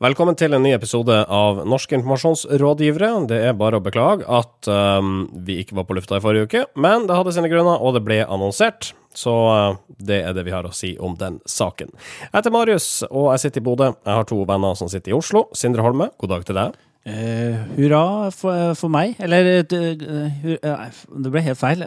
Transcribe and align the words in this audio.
Velkommen 0.00 0.32
til 0.32 0.56
en 0.56 0.62
ny 0.64 0.70
episode 0.72 1.12
av 1.12 1.58
Norske 1.68 1.92
informasjonsrådgivere. 1.98 3.08
Det 3.28 3.36
er 3.50 3.56
bare 3.60 3.76
å 3.76 3.82
beklage 3.84 4.24
at 4.24 4.70
um, 4.72 5.26
vi 5.44 5.58
ikke 5.60 5.76
var 5.76 5.84
på 5.84 5.98
lufta 5.98 6.16
i 6.16 6.22
forrige 6.24 6.46
uke, 6.48 6.62
men 6.80 7.04
det 7.04 7.18
hadde 7.18 7.34
sine 7.36 7.50
grunner, 7.52 7.76
og 7.84 7.98
det 7.98 8.00
ble 8.06 8.16
annonsert. 8.24 8.94
Så 9.12 9.34
uh, 9.52 9.76
det 10.00 10.22
er 10.24 10.32
det 10.32 10.46
vi 10.46 10.54
har 10.56 10.64
å 10.64 10.72
si 10.72 10.94
om 10.96 11.18
den 11.20 11.36
saken. 11.44 11.92
Jeg 12.22 12.32
heter 12.32 12.56
Marius, 12.56 12.88
og 13.10 13.28
jeg 13.34 13.44
sitter 13.44 13.60
i 13.60 13.66
Bodø. 13.68 13.90
Jeg 13.92 14.20
har 14.22 14.30
to 14.32 14.40
venner 14.48 14.80
som 14.80 14.88
sitter 14.88 15.12
i 15.12 15.18
Oslo. 15.18 15.50
Sindre 15.52 15.84
Holme, 15.84 16.08
god 16.16 16.32
dag 16.32 16.48
til 16.48 16.62
deg. 16.62 16.80
Uh, 17.04 17.60
hurra 17.76 18.04
for, 18.32 18.72
for, 18.80 18.96
meg. 18.96 19.20
Eller 19.20 19.52
uh, 19.60 19.68
Det 19.68 21.28
ble 21.28 21.44
helt 21.44 21.60
feil. 21.60 21.84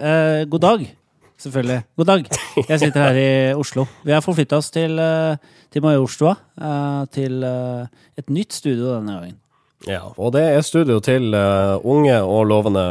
God 0.54 0.70
dag, 0.70 0.86
selvfølgelig. 1.44 1.84
God 2.00 2.10
dag. 2.10 2.26
Jeg 2.70 2.80
sitter 2.80 3.06
her 3.06 3.20
i 3.20 3.30
Oslo. 3.60 3.86
Vi 4.06 4.16
har 4.16 4.24
forflytta 4.24 4.60
oss 4.60 4.72
til, 4.74 4.98
til 5.74 5.86
Majorstua. 5.86 6.36
til 7.14 7.44
et 7.44 8.30
nytt 8.30 8.54
studio 8.54 8.96
denne 8.96 9.16
gangen. 9.20 9.40
Ja, 9.84 10.00
og 10.16 10.32
det 10.32 10.42
er 10.48 10.62
studio 10.64 11.02
til 11.04 11.34
unge 11.36 12.14
og 12.24 12.46
lovende 12.48 12.84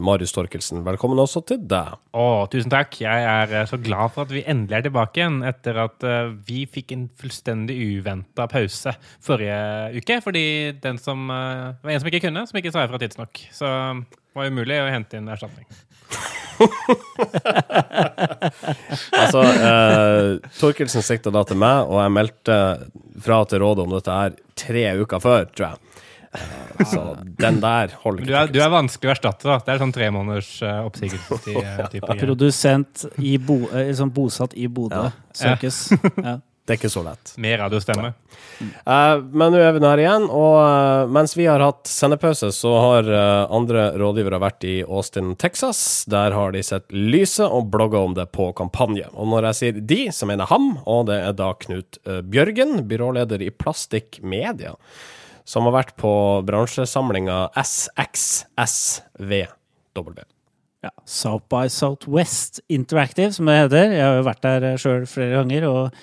Marius 0.00 0.32
Torkelsen. 0.32 0.80
Velkommen 0.86 1.20
også 1.20 1.42
til 1.44 1.60
deg. 1.68 1.98
Å, 2.16 2.24
tusen 2.48 2.72
takk. 2.72 2.96
Jeg 3.02 3.26
er 3.28 3.68
så 3.68 3.76
glad 3.76 4.14
for 4.14 4.24
at 4.24 4.32
vi 4.32 4.46
endelig 4.48 4.78
er 4.78 4.86
tilbake 4.86 5.20
igjen 5.20 5.42
etter 5.44 5.82
at 5.84 6.08
vi 6.48 6.64
fikk 6.64 6.96
en 6.96 7.04
fullstendig 7.20 7.76
uventa 7.98 8.48
pause 8.48 8.96
forrige 9.20 9.60
uke. 10.00 10.20
Fordi 10.24 10.46
den 10.80 10.96
som 11.04 11.28
var 11.28 11.92
en 11.92 12.00
som 12.00 12.08
ikke 12.08 12.24
kunne, 12.30 12.48
som 12.48 12.62
ikke 12.62 12.72
sa 12.72 12.88
ifra 12.88 13.04
tidsnok. 13.04 13.44
Så 13.52 13.68
det 13.68 14.40
var 14.40 14.48
umulig 14.48 14.80
å 14.80 14.88
hente 14.94 15.20
inn 15.20 15.28
erstatning. 15.28 15.68
altså, 19.22 19.40
Torkelsen 20.58 21.02
sikta 21.06 21.28
da 21.34 21.42
til 21.48 21.58
meg, 21.60 21.76
og 21.86 21.96
jeg 22.02 22.10
meldte 22.16 22.56
fra 23.22 23.36
til 23.48 23.58
rådet 23.64 23.82
om 23.86 23.92
dette 23.96 24.12
her 24.20 24.30
tre 24.58 24.84
uker 25.02 25.18
før, 25.22 25.42
tror 25.52 25.66
jeg. 25.70 25.76
Så 26.86 27.00
den 27.40 27.60
der 27.62 27.94
holder 28.02 28.22
ikke. 28.22 28.30
Du, 28.30 28.34
du 28.58 28.60
er, 28.62 28.70
vanskelig 28.72 29.08
å 29.08 29.12
erstatte, 29.14 29.44
da. 29.48 29.56
Det 29.64 29.70
er 29.74 29.78
sånn 29.82 29.94
tre 29.96 30.06
måneders 30.14 30.50
uh, 30.62 30.68
oppsigelse. 30.86 32.02
Produsent 32.22 32.94
i 33.24 33.38
bo, 33.42 33.56
liksom 33.72 34.08
bosatt 34.14 34.52
i 34.58 34.66
Bodø 34.70 35.02
ja. 35.08 35.10
søkes. 35.36 35.76
Ja. 36.20 36.34
Det 36.68 36.74
er 36.74 36.80
ikke 36.82 36.90
så 36.92 37.00
lett. 37.00 37.30
Mer 37.40 37.62
radiostemme. 37.62 38.10
Uh, 38.60 39.22
men 39.32 39.54
nå 39.54 39.60
er 39.62 39.72
vi 39.72 39.80
her 39.80 40.02
igjen, 40.02 40.26
og 40.28 40.56
uh, 40.60 41.08
mens 41.08 41.32
vi 41.32 41.46
har 41.48 41.64
hatt 41.64 41.88
sendepause, 41.88 42.50
så 42.52 42.72
har 42.76 43.08
uh, 43.08 43.46
andre 43.56 43.86
rådgivere 43.96 44.42
vært 44.42 44.66
i 44.68 44.74
Austin, 44.84 45.30
Texas. 45.40 45.80
Der 46.12 46.36
har 46.36 46.52
de 46.52 46.60
sett 46.66 46.84
lyset 46.92 47.46
og 47.46 47.70
blogga 47.72 48.04
om 48.04 48.12
det 48.18 48.28
på 48.36 48.50
kampanje. 48.58 49.08
Og 49.16 49.32
når 49.32 49.48
jeg 49.48 49.58
sier 49.62 49.80
de, 49.80 50.00
så 50.12 50.28
mener 50.28 50.44
jeg 50.44 50.52
ham, 50.52 50.68
og 50.84 51.08
det 51.08 51.16
er 51.24 51.38
da 51.40 51.54
Knut 51.64 51.96
Bjørgen, 52.04 52.82
byråleder 52.90 53.48
i 53.48 53.54
Plastikk 53.54 54.20
Media 54.20 54.76
som 55.48 55.64
har 55.64 55.72
vært 55.78 55.94
på 55.96 56.12
bransjesamlinga 56.44 57.48
SXSVW. 57.56 59.48
Ja, 60.84 60.92
South 61.08 61.48
by 61.48 61.72
Southwest 61.72 62.60
Interactive, 62.68 63.32
som 63.32 63.48
det 63.48 63.56
heter. 63.56 63.96
Jeg 63.96 64.04
har 64.04 64.20
jo 64.20 64.26
vært 64.28 64.44
der 64.44 64.76
sjøl 64.76 65.08
flere 65.08 65.40
ganger. 65.40 65.64
og 65.72 65.96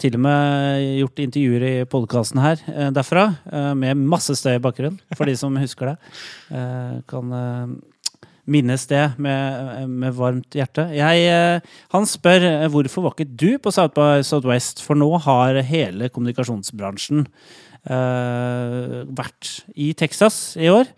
til 0.00 0.18
og 0.18 0.24
med 0.24 0.82
gjort 0.98 1.22
intervjuer 1.24 1.64
i 1.68 1.72
podkasten 1.88 2.42
her 2.42 2.60
eh, 2.72 2.90
derfra, 2.94 3.28
eh, 3.52 3.72
med 3.78 4.04
masse 4.12 4.36
støy 4.38 4.56
i 4.56 4.62
bakgrunnen, 4.62 5.00
for 5.16 5.28
de 5.28 5.36
som 5.38 5.56
husker 5.60 5.92
det. 5.92 5.96
Eh, 6.52 7.00
kan 7.10 7.34
eh, 7.38 7.74
minnes 8.52 8.86
det 8.90 9.02
med, 9.22 9.88
med, 9.88 10.14
varmt 10.18 10.56
hjerte. 10.58 10.88
Jeg, 10.96 11.60
han 11.94 12.06
spør 12.10 12.48
hvorfor 12.74 13.06
var 13.06 13.14
ikke 13.14 13.36
du 13.38 13.50
på 13.62 13.70
South 13.70 13.94
by 13.94 14.24
Southwest, 14.26 14.82
for 14.82 14.98
nå 14.98 15.12
har 15.26 15.62
hele 15.68 16.10
kommunikasjonsbransjen 16.10 17.28
Eh, 17.82 19.02
vært 19.10 19.48
i 19.74 19.90
Texas 19.98 20.54
i 20.54 20.70
år. 20.70 20.90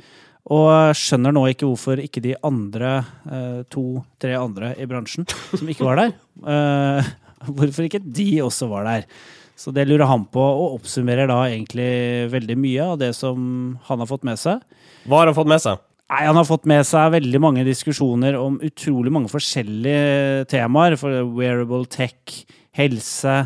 Og 0.53 0.93
skjønner 1.00 1.32
nå 1.32 1.47
ikke 1.49 1.65
hvorfor 1.65 2.03
ikke 2.03 2.20
de 2.20 2.34
andre 2.44 2.99
eh, 3.25 3.60
to-tre 3.72 4.34
andre 4.37 4.75
i 4.76 4.84
bransjen 4.88 5.25
som 5.54 5.70
ikke 5.72 5.87
var 5.87 6.03
der, 6.03 6.12
eh, 6.44 7.09
hvorfor 7.56 7.88
ikke 7.88 8.03
de 8.05 8.28
også 8.44 8.69
var 8.72 8.87
der. 8.88 9.09
Så 9.56 9.71
det 9.71 9.87
lurer 9.87 10.09
han 10.10 10.25
på, 10.27 10.43
og 10.43 10.81
oppsummerer 10.81 11.31
da 11.31 11.44
egentlig 11.47 12.31
veldig 12.32 12.56
mye 12.59 12.87
av 12.94 13.00
det 13.03 13.12
som 13.15 13.77
han 13.87 14.03
har 14.03 14.10
fått 14.10 14.27
med 14.27 14.41
seg. 14.41 14.65
Hva 15.06 15.21
har 15.21 15.31
han 15.31 15.37
fått 15.37 15.50
med 15.53 15.62
seg? 15.62 15.82
Nei, 16.10 16.27
Han 16.27 16.37
har 16.37 16.47
fått 16.47 16.66
med 16.69 16.84
seg 16.87 17.15
veldig 17.15 17.41
mange 17.41 17.65
diskusjoner 17.66 18.37
om 18.37 18.59
utrolig 18.62 19.12
mange 19.15 19.31
forskjellige 19.32 20.44
temaer. 20.53 20.99
For 21.00 21.22
wearable 21.38 21.87
tech, 21.91 22.44
helse, 22.77 23.37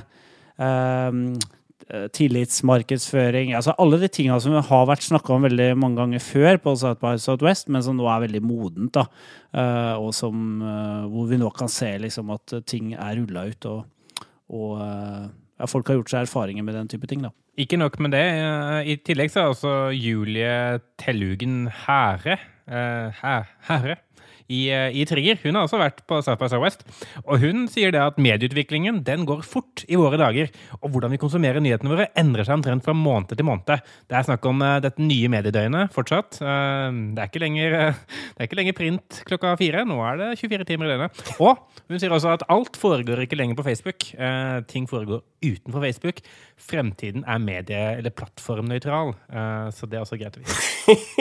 um, 0.57 1.37
tillitsmarkedsføring 1.89 3.55
altså 3.57 3.75
Alle 3.81 3.99
de 4.03 4.11
tingene 4.13 4.39
som 4.43 4.57
har 4.57 4.87
vært 4.91 5.07
snakka 5.07 5.35
om 5.35 5.47
veldig 5.47 5.69
mange 5.81 6.01
ganger 6.01 6.23
før 6.23 6.59
på 6.61 6.75
South 6.77 7.01
by 7.01 7.17
Southwest, 7.21 7.71
men 7.73 7.85
som 7.85 7.97
nå 7.97 8.09
er 8.13 8.27
veldig 8.27 8.43
modent. 8.45 8.93
da, 8.93 9.07
eh, 9.55 9.95
Og 9.97 10.13
som, 10.15 10.63
eh, 10.63 11.09
hvor 11.09 11.29
vi 11.29 11.37
nå 11.37 11.51
kan 11.57 11.69
se 11.69 11.99
liksom 11.99 12.31
at 12.35 12.67
ting 12.67 12.95
er 12.95 13.17
rulla 13.17 13.47
ut, 13.49 13.67
og, 13.67 13.85
og 14.51 14.79
ja, 15.59 15.67
folk 15.67 15.89
har 15.89 15.97
gjort 15.97 16.11
seg 16.11 16.27
erfaringer 16.27 16.63
med 16.65 16.75
den 16.75 16.89
type 16.89 17.07
ting. 17.07 17.23
da. 17.23 17.31
Ikke 17.59 17.79
nok 17.79 17.99
med 17.99 18.13
det. 18.13 18.27
I 18.87 18.97
tillegg 18.97 19.31
så 19.31 19.41
er 19.41 19.49
også 19.51 19.73
Julie 19.97 20.81
Tellugen 20.97 21.67
Hære 21.69 22.39
Hære 22.69 23.97
i, 24.49 24.69
eh, 24.73 24.97
i, 24.97 25.05
Trigger. 25.09 25.39
Hun 25.43 25.57
har 25.57 25.67
også 25.67 25.81
vært 25.81 26.01
på 26.09 26.19
South 26.25 26.41
by 26.41 26.49
Southwest. 26.49 26.85
Og 27.27 27.43
hun 27.43 27.67
sier 27.71 27.93
det 27.93 28.01
at 28.01 28.21
medieutviklingen 28.21 29.03
den 29.05 29.27
går 29.29 29.45
fort 29.47 29.85
i 29.89 29.99
våre 30.01 30.19
dager. 30.21 30.49
Og 30.81 30.91
hvordan 30.95 31.13
vi 31.13 31.21
konsumerer 31.21 31.61
nyhetene 31.65 31.93
våre, 31.93 32.09
endrer 32.19 32.49
seg 32.49 32.59
omtrent 32.59 32.87
fra 32.87 32.97
måned 32.97 33.35
til 33.35 33.45
måned. 33.45 33.69
Det 33.69 34.17
er 34.17 34.27
snakk 34.27 34.45
om 34.49 34.63
uh, 34.65 34.79
dette 34.85 35.05
nye 35.05 35.29
mediedøgnet 35.33 35.93
fortsatt. 35.95 36.41
Uh, 36.41 36.89
det, 37.13 37.21
er 37.21 37.29
ikke 37.29 37.43
lenger, 37.45 37.77
det 38.35 38.41
er 38.41 38.49
ikke 38.49 38.61
lenger 38.61 38.79
print 38.79 39.21
klokka 39.29 39.55
fire. 39.61 39.85
Nå 39.89 40.01
er 40.09 40.21
det 40.23 40.31
24 40.41 40.69
timer 40.69 40.89
i 40.89 40.95
døgnet. 40.95 41.25
Og 41.45 41.61
hun 41.89 42.01
sier 42.01 42.15
også 42.15 42.33
at 42.39 42.47
alt 42.53 42.79
foregår 42.81 43.25
ikke 43.27 43.39
lenger 43.39 43.59
på 43.59 43.67
Facebook. 43.67 44.09
ting 44.69 44.89
foregår 44.89 45.23
utenfor 45.45 45.83
Facebook. 45.85 46.23
Fremtiden 46.57 47.25
er 47.27 47.39
medie- 47.39 47.99
eller 47.99 48.11
plattformnøytral. 48.11 49.15
så 49.73 49.87
det 49.87 49.99
er 49.99 50.05
også 50.05 50.19
greit 50.21 50.37
å 50.37 50.43
vite. 50.43 50.57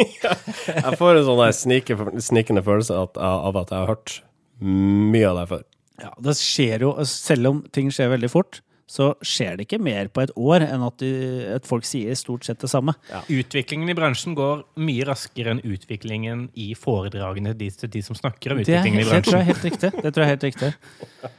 jeg 0.87 0.99
får 0.99 1.19
en 1.19 1.27
sånn 1.27 2.21
snikende 2.23 2.63
følelse 2.65 2.97
at 2.97 3.16
av 3.17 3.57
at 3.59 3.73
jeg 3.73 3.83
har 3.83 3.91
hørt 3.91 4.21
mye 4.61 5.27
av 5.29 5.41
det 5.41 5.49
før. 5.51 5.67
Ja, 5.97 6.13
det 6.21 6.37
skjer 6.37 6.85
jo, 6.85 6.93
Selv 7.09 7.49
om 7.51 7.61
ting 7.73 7.89
skjer 7.93 8.11
veldig 8.13 8.29
fort, 8.29 8.61
så 8.87 9.09
skjer 9.25 9.57
det 9.57 9.65
ikke 9.65 9.81
mer 9.83 10.07
på 10.13 10.21
et 10.23 10.31
år 10.39 10.63
enn 10.63 10.83
at, 10.85 10.95
de, 11.01 11.09
at 11.57 11.65
folk 11.67 11.83
sier 11.87 12.15
stort 12.15 12.47
sett 12.47 12.61
det 12.63 12.69
samme. 12.71 12.93
Ja. 13.11 13.19
Utviklingen 13.41 13.91
i 13.91 13.95
bransjen 13.97 14.37
går 14.37 14.63
mye 14.79 15.07
raskere 15.09 15.51
enn 15.55 15.63
utviklingen 15.67 16.45
i 16.55 16.69
foredragene 16.77 17.51
til 17.57 17.91
de 17.91 18.03
som 18.05 18.15
snakker 18.15 18.55
om 18.55 18.63
utviklingen 18.63 19.03
i 19.03 19.09
bransjen. 19.09 19.25
Det 19.25 19.27
tror 19.27 19.41
jeg 19.41 19.43
er 19.43 19.51
helt 19.51 19.67
riktig. 19.67 19.91
Det 19.97 20.13
tror 20.13 20.23
jeg 20.23 20.27
er 20.27 20.33
helt 20.35 20.47
riktig. 20.47 21.33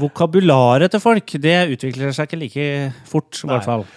Vokabularet 0.00 0.92
til 0.92 1.02
folk 1.02 1.32
det 1.42 1.56
utvikler 1.72 2.12
seg 2.14 2.28
ikke 2.28 2.42
like 2.44 2.66
fort, 3.08 3.40
i 3.40 3.48
hvert 3.50 3.66
fall. 3.66 3.88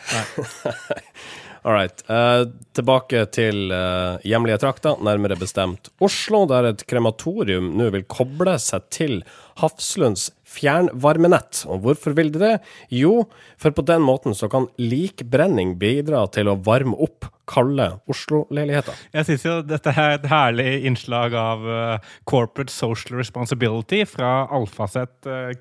All 1.64 1.74
right. 1.74 2.04
Uh, 2.10 2.44
tilbake 2.76 3.24
til 3.32 3.72
uh, 3.72 4.20
hjemlige 4.28 4.60
trakter, 4.60 5.00
nærmere 5.00 5.38
bestemt 5.40 5.88
Oslo, 6.04 6.44
der 6.50 6.74
et 6.74 6.84
krematorium 6.90 7.70
nå 7.80 7.88
vil 7.96 8.04
koble 8.12 8.58
seg 8.60 8.90
til 8.92 9.22
Hafslunds 9.62 10.28
fjernvarmenett. 10.54 11.64
Og 11.70 11.86
hvorfor 11.86 12.16
vil 12.18 12.32
de 12.34 12.42
det? 12.42 12.56
Jo, 12.94 13.26
for 13.62 13.76
på 13.76 13.86
den 13.88 14.04
måten 14.06 14.38
så 14.38 14.50
kan 14.52 14.70
likbrenning 14.82 15.78
bidra 15.82 16.26
til 16.34 16.52
å 16.52 16.60
varme 16.66 16.98
opp 17.02 17.30
kalde 17.50 17.90
Oslo-leiligheter. 18.08 18.96
Jeg 19.12 19.28
syns 19.28 19.46
jo 19.46 19.56
dette 19.68 19.92
er 19.92 20.16
et 20.16 20.28
herlig 20.32 20.68
innslag 20.88 21.36
av 21.36 21.66
uh, 21.68 22.12
corporate 22.30 22.72
social 22.72 23.18
responsibility 23.20 24.04
fra 24.08 24.46
Alfaset 24.54 25.28
uh, 25.28 25.52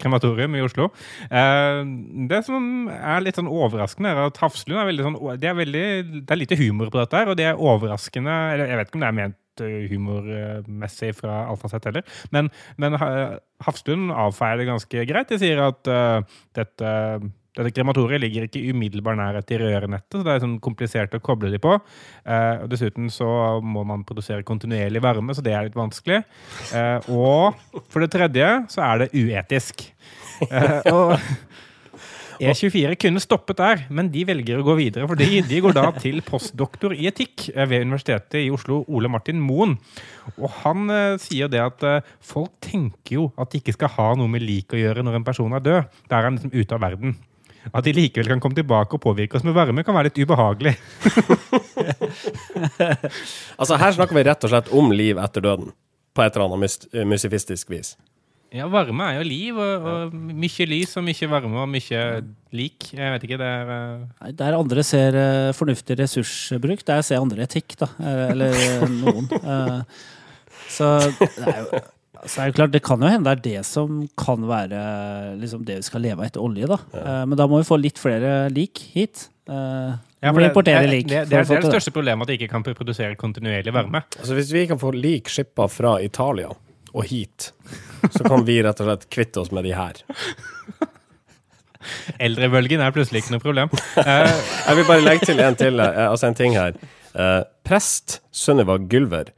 krematorium 0.00 0.58
i 0.58 0.64
Oslo. 0.64 0.90
Uh, 1.30 1.80
det 2.28 2.42
som 2.48 2.90
er 2.92 3.24
litt 3.24 3.40
sånn 3.40 3.48
overraskende, 3.48 4.12
er 4.12 4.28
at 4.28 4.42
Hafslund 4.42 4.82
er 4.82 4.90
veldig 4.90 5.08
sånn 5.08 5.18
det 5.40 5.48
er, 5.48 5.56
veldig, 5.56 5.86
det 6.20 6.36
er 6.36 6.42
lite 6.42 6.60
humor 6.60 6.92
på 6.92 7.00
dette 7.00 7.22
her, 7.22 7.32
og 7.32 7.40
det 7.40 7.48
er 7.48 7.60
overraskende 7.72 8.36
eller 8.54 8.68
Jeg 8.68 8.80
vet 8.80 8.90
ikke 8.90 8.98
om 8.98 9.04
det 9.04 9.10
er 9.10 9.18
ment 9.22 9.40
humormessig 9.62 11.12
fra 11.18 11.44
Alfaset 11.50 11.90
heller. 11.90 12.04
Men, 12.34 12.50
men 12.80 12.98
Hafslund 13.64 14.12
avfeier 14.14 14.60
det 14.60 14.68
ganske 14.68 15.06
greit. 15.08 15.30
De 15.30 15.40
sier 15.40 15.60
at 15.62 15.90
uh, 15.90 16.36
dette, 16.56 16.92
dette 17.54 17.72
krematoriet 17.76 18.22
ligger 18.24 18.46
ikke 18.48 18.62
umiddelbar 18.74 19.18
nærhet 19.18 19.46
til 19.48 19.62
rørnettet, 19.62 20.18
så 20.18 20.24
det 20.26 20.34
er 20.34 20.44
sånn 20.44 20.58
komplisert 20.64 21.16
å 21.16 21.22
koble 21.24 21.52
de 21.54 21.60
på. 21.62 21.76
Uh, 22.26 22.66
Dessuten 22.70 23.10
så 23.12 23.28
må 23.64 23.86
man 23.88 24.04
produsere 24.08 24.46
kontinuerlig 24.46 25.02
varme, 25.04 25.36
så 25.36 25.44
det 25.44 25.54
er 25.54 25.68
litt 25.68 25.78
vanskelig. 25.78 26.22
Uh, 26.74 26.98
og 27.14 27.82
for 27.88 28.04
det 28.04 28.12
tredje 28.14 28.50
så 28.74 28.86
er 28.90 29.04
det 29.04 29.12
uetisk. 29.14 29.86
og 30.90 31.14
E24 32.40 32.96
kunne 33.00 33.20
stoppet 33.22 33.58
der, 33.60 33.82
men 33.94 34.08
de 34.14 34.24
velger 34.28 34.60
å 34.60 34.64
gå 34.66 34.74
videre. 34.78 35.06
For 35.10 35.18
de, 35.20 35.42
de 35.46 35.60
går 35.64 35.74
da 35.76 35.84
til 36.04 36.20
postdoktor 36.26 36.94
i 36.96 37.06
etikk 37.10 37.48
ved 37.54 37.84
Universitetet 37.86 38.40
i 38.42 38.50
Oslo, 38.54 38.82
Ole 38.88 39.10
Martin 39.12 39.40
Moen. 39.42 39.76
Og 40.38 40.48
han 40.62 40.88
eh, 40.90 41.18
sier 41.22 41.50
det 41.52 41.60
at 41.62 41.84
eh, 41.86 42.00
folk 42.24 42.52
tenker 42.64 43.18
jo 43.20 43.28
at 43.40 43.52
de 43.52 43.60
ikke 43.62 43.76
skal 43.76 43.92
ha 43.98 44.08
noe 44.18 44.30
med 44.32 44.42
lik 44.44 44.74
å 44.74 44.80
gjøre 44.80 45.04
når 45.06 45.20
en 45.20 45.26
person 45.28 45.54
er 45.54 45.62
død. 45.64 45.94
Da 46.10 46.18
er 46.18 46.28
han 46.30 46.38
liksom 46.40 46.54
ute 46.56 46.74
av 46.78 46.84
verden. 46.86 47.16
At 47.72 47.86
de 47.86 47.94
likevel 47.96 48.28
kan 48.28 48.40
komme 48.44 48.58
tilbake 48.58 48.98
og 48.98 49.00
påvirke 49.00 49.38
oss 49.38 49.44
med 49.46 49.54
varme, 49.56 49.80
kan 49.86 49.96
være 49.96 50.10
litt 50.10 50.20
ubehagelig. 50.24 50.74
Altså, 53.58 53.76
her 53.80 53.94
snakker 53.94 54.16
vi 54.18 54.24
rett 54.26 54.44
og 54.44 54.50
slett 54.52 54.68
om 54.74 54.90
liv 54.92 55.18
etter 55.22 55.44
døden. 55.44 55.70
På 56.14 56.22
et 56.24 56.34
eller 56.36 56.50
annet 56.50 56.60
mys- 56.66 57.04
musifistisk 57.08 57.70
vis. 57.72 57.94
Ja, 58.54 58.68
varme 58.70 59.06
er 59.10 59.16
jo 59.18 59.24
liv, 59.26 59.56
og, 59.58 59.86
og 59.90 60.12
mye 60.14 60.66
lys 60.70 60.92
og 61.00 61.02
mye 61.02 61.28
varme 61.30 61.62
og 61.64 61.70
mye 61.72 62.02
lik. 62.54 62.92
Jeg 62.94 63.14
vet 63.16 63.24
ikke, 63.26 63.38
det 63.40 63.48
er 63.50 63.72
eh, 63.74 64.04
Nei, 64.20 64.30
Der 64.38 64.54
andre 64.54 64.84
ser 64.86 65.18
eh, 65.18 65.50
fornuftig 65.58 65.96
ressursbruk, 65.98 66.84
der 66.86 67.02
ser 67.02 67.24
andre 67.24 67.48
etikk, 67.48 67.74
da. 67.80 67.90
Eh, 67.98 68.22
Eller 68.30 68.86
noen. 68.92 69.26
Så 70.74 70.96
det 71.10 71.50
er 71.50 71.60
jo 71.66 71.82
så 72.24 72.40
er 72.40 72.48
det 72.48 72.56
klart, 72.56 72.72
det 72.72 72.80
kan 72.80 73.02
jo 73.04 73.08
hende 73.10 73.28
det 73.28 73.32
er 73.34 73.60
det 73.60 73.66
som 73.68 73.98
kan 74.16 74.46
være 74.48 74.78
liksom, 75.36 75.60
det 75.68 75.74
vi 75.82 75.84
skal 75.84 76.00
leve 76.00 76.22
av 76.22 76.28
etter 76.30 76.40
olje. 76.40 76.70
da. 76.70 76.78
Ja. 76.94 77.16
Men 77.28 77.36
da 77.36 77.44
må 77.50 77.58
vi 77.60 77.66
få 77.68 77.76
litt 77.76 78.00
flere 78.00 78.46
lik 78.48 78.80
hit. 78.94 79.26
Ja, 79.44 79.98
det, 80.24 80.46
importere 80.46 80.86
det, 80.86 80.88
lik. 80.88 81.10
det, 81.10 81.18
for 81.20 81.28
det, 81.28 81.36
er, 81.42 81.44
det 81.50 81.58
er 81.58 81.66
det 81.66 81.72
største 81.74 81.92
problemet 81.92 82.24
at 82.24 82.32
de 82.32 82.38
ikke 82.38 82.48
kan 82.54 82.64
produsere 82.64 83.18
kontinuerlig 83.20 83.74
varme. 83.76 84.00
Altså, 84.16 84.38
hvis 84.38 84.54
vi 84.56 84.64
kan 84.70 84.80
få 84.80 84.94
lik 84.96 85.28
skippa 85.28 85.68
fra 85.68 85.98
Italia 86.00 86.48
og 86.94 87.04
hit, 87.10 87.50
så 88.10 88.26
kan 88.26 88.44
vi 88.46 88.60
rett 88.64 88.80
og 88.82 88.90
slett 88.90 89.08
kvitte 89.12 89.42
oss 89.44 89.52
med 89.54 89.66
de 89.66 89.74
her. 89.76 90.02
Eldrebølgen 92.22 92.82
er 92.82 92.92
plutselig 92.94 93.24
ikke 93.24 93.36
noe 93.36 93.44
problem. 93.44 93.72
Jeg 94.66 94.76
vil 94.78 94.88
bare 94.88 95.04
legge 95.04 95.30
til 95.30 95.40
en 95.44 95.56
til, 95.58 95.80
eh, 95.82 96.04
altså 96.08 96.30
en 96.30 96.38
ting 96.38 96.56
her. 96.56 96.76
Eh, 97.14 97.40
prest 97.66 98.20
Sunniva 98.34 98.78
Gylver, 98.80 99.32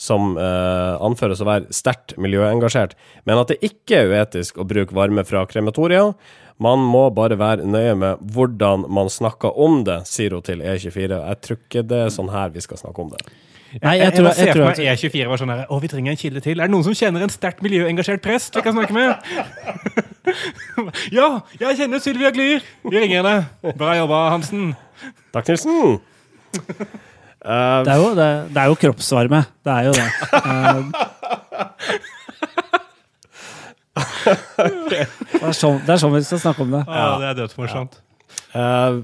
som 0.00 0.34
eh, 0.40 0.94
anføres 1.04 1.42
å 1.42 1.48
være 1.48 1.76
sterkt 1.76 2.16
miljøengasjert, 2.20 2.96
men 3.28 3.40
at 3.40 3.52
det 3.52 3.60
ikke 3.66 4.00
er 4.00 4.14
uetisk 4.14 4.60
å 4.60 4.68
bruke 4.68 4.96
varme 4.96 5.26
fra 5.28 5.44
krematorier. 5.48 6.14
Man 6.60 6.82
må 6.84 7.06
bare 7.16 7.38
være 7.40 7.68
nøye 7.68 7.94
med 7.96 8.24
hvordan 8.34 8.84
man 8.92 9.08
snakker 9.12 9.56
om 9.56 9.80
det, 9.86 10.02
sier 10.08 10.36
hun 10.36 10.44
til 10.44 10.60
E24. 10.60 11.20
Jeg 11.20 11.40
tror 11.44 11.60
ikke 11.60 11.84
det 11.88 12.02
er 12.06 12.12
sånn 12.12 12.32
her 12.32 12.52
vi 12.52 12.64
skal 12.64 12.80
snakke 12.80 13.04
om 13.04 13.14
det. 13.14 13.22
Nei, 13.78 13.92
jeg 14.00 14.02
jeg, 14.02 14.14
tror, 14.16 14.32
ser 14.34 14.48
jeg 14.48 14.50
for 14.50 14.58
tror 14.58 14.66
meg 14.66 14.78
E24 14.98 15.30
var 15.30 15.38
sånn 15.38 15.52
her 15.52 15.60
Å, 15.70 15.76
vi 15.78 15.88
trenger 15.92 16.10
en 16.10 16.18
kilde 16.18 16.40
til. 16.42 16.58
Er 16.58 16.66
det 16.66 16.74
noen 16.74 16.86
som 16.88 16.96
kjenner 16.98 17.22
en 17.22 17.30
sterkt 17.30 17.62
miljøengasjert 17.62 18.22
prest 18.24 18.56
vi 18.58 18.64
kan 18.66 18.74
snakke 18.74 18.96
med? 18.96 19.10
ja, 21.18 21.28
jeg 21.60 21.78
kjenner 21.78 22.02
Sylvia 22.02 22.32
Glyr. 22.34 22.66
Vi 22.82 22.96
ringer 22.96 23.22
henne. 23.22 23.76
Bra 23.78 23.94
jobba, 24.00 24.24
Hansen. 24.34 24.72
Takk, 25.30 25.52
Nilsen! 25.52 26.00
Uh, 27.40 27.80
det, 27.86 27.92
er 27.94 27.96
jo, 27.96 28.10
det, 28.18 28.28
det 28.50 28.60
er 28.60 28.66
jo 28.72 28.76
kroppsvarme. 28.82 29.44
Det 29.64 29.72
er 29.72 29.82
jo 29.86 29.92
det. 29.96 30.08
Eh, 30.40 30.80
det, 34.90 35.06
er 35.40 35.54
sånn, 35.56 35.78
det 35.86 35.94
er 35.94 36.00
sånn 36.02 36.12
vi 36.18 36.26
skal 36.26 36.42
snakke 36.42 36.66
om 36.66 36.74
det. 36.74 36.82
Ja, 36.90 37.06
det 37.22 37.30
er 37.30 37.38
dødsmorsomt. 37.44 38.00
Eh, 38.50 38.98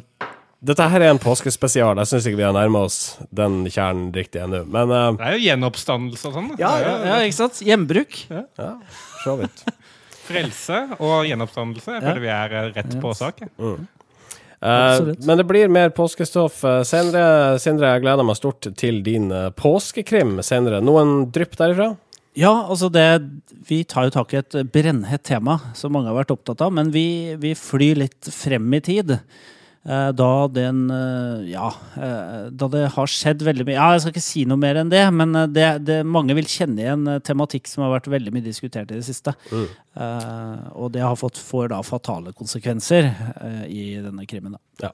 dette 0.66 0.86
her 0.90 1.04
er 1.04 1.12
en 1.12 1.20
påskespesial. 1.22 1.98
Jeg 2.02 2.10
syns 2.10 2.28
ikke 2.28 2.40
vi 2.40 2.46
har 2.46 2.54
nærma 2.56 2.84
oss 2.88 3.16
den 3.34 3.64
kjernen 3.70 4.08
riktig 4.14 4.42
ennå. 4.42 4.64
Men 4.70 4.92
eh, 4.94 5.08
Det 5.18 5.26
er 5.28 5.36
jo 5.36 5.42
gjenoppstandelse 5.46 6.30
og 6.30 6.38
sånn. 6.38 6.48
Ja, 6.60 6.72
ja, 6.82 6.94
ja, 7.06 7.18
ikke 7.26 7.38
sant? 7.40 7.60
Gjenbruk. 7.66 8.22
ja, 8.32 8.46
ja 8.60 8.72
så 9.22 9.36
vidt. 9.40 9.66
Frelse 10.26 10.80
og 10.98 11.28
gjenoppstandelse. 11.28 11.98
Jeg 11.98 12.02
føler 12.02 12.24
vi 12.24 12.32
er 12.34 12.56
eh, 12.56 12.72
rett 12.74 12.96
på 13.02 13.12
sak. 13.16 13.44
Mm. 13.58 13.84
Uh, 14.56 15.12
men 15.28 15.36
det 15.36 15.44
blir 15.46 15.70
mer 15.70 15.92
påskestoff 15.94 16.62
senere. 16.88 17.58
Sindre, 17.62 17.92
jeg 17.92 18.02
gleder 18.06 18.26
meg 18.26 18.38
stort 18.38 18.66
til 18.80 19.02
din 19.06 19.28
påskekrim 19.58 20.40
senere. 20.42 20.80
Noen 20.82 21.28
drypp 21.30 21.58
derifra? 21.60 21.92
Ja, 22.36 22.52
altså 22.68 22.88
det 22.92 23.04
Vi 23.68 23.82
tar 23.88 24.08
jo 24.08 24.14
tak 24.16 24.32
i 24.34 24.40
et 24.40 24.56
brennhett 24.72 25.22
tema 25.28 25.58
som 25.76 25.94
mange 25.94 26.10
har 26.10 26.18
vært 26.18 26.34
opptatt 26.34 26.64
av, 26.64 26.72
men 26.74 26.90
vi, 26.92 27.36
vi 27.40 27.54
flyr 27.56 28.00
litt 28.02 28.28
frem 28.32 28.74
i 28.76 28.82
tid. 28.84 29.14
Eh, 29.86 30.10
Da 30.12 30.30
den 30.50 30.90
eh, 30.90 31.50
Ja, 31.52 31.70
eh, 31.94 32.48
da 32.50 32.68
det 32.72 32.84
har 32.96 33.10
skjedd 33.10 33.44
veldig 33.46 33.66
mye 33.68 33.76
Ja, 33.76 33.90
jeg 33.94 34.02
skal 34.02 34.14
ikke 34.14 34.24
si 34.24 34.44
noe 34.48 34.58
mer 34.60 34.80
enn 34.80 34.90
det, 34.90 35.04
men 35.14 35.36
det, 35.54 35.68
det, 35.86 36.00
mange 36.06 36.34
vil 36.38 36.48
kjenne 36.50 36.82
igjen 36.82 37.10
tematikk 37.26 37.70
som 37.70 37.86
har 37.86 37.94
vært 37.98 38.10
veldig 38.10 38.34
mye 38.34 38.44
diskutert 38.44 38.90
i 38.90 38.98
det 38.98 39.06
siste. 39.06 39.34
Eh, 39.52 40.64
og 40.74 40.90
det 40.94 41.04
har 41.04 41.18
fått, 41.18 41.38
får 41.38 41.70
da 41.74 41.82
fatale 41.86 42.34
konsekvenser 42.36 43.12
i 43.70 43.96
denne 44.02 44.26
krimmen. 44.28 44.56
Da. 44.56 44.88
Ja. 44.88 44.92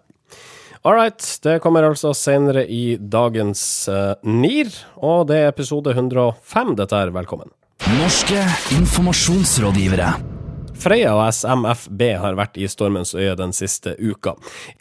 All 0.82 0.96
right. 0.98 1.22
Det 1.44 1.60
kommer 1.62 1.86
altså 1.86 2.10
senere 2.16 2.64
i 2.66 2.96
dagens 2.98 3.62
uh, 3.86 4.18
NIR, 4.26 4.72
og 4.98 5.28
det 5.30 5.38
er 5.44 5.52
episode 5.52 5.94
105 5.94 6.76
dette 6.82 7.02
er. 7.04 7.14
Velkommen. 7.14 7.52
Norske 8.00 8.42
informasjonsrådgivere. 8.80 10.41
Freia 10.82 11.12
og 11.14 11.28
SMFB 11.30 12.00
har 12.18 12.34
vært 12.34 12.56
i 12.58 12.66
stormens 12.66 13.12
øye 13.14 13.36
den 13.38 13.52
siste 13.54 13.92
uka. 14.02 14.32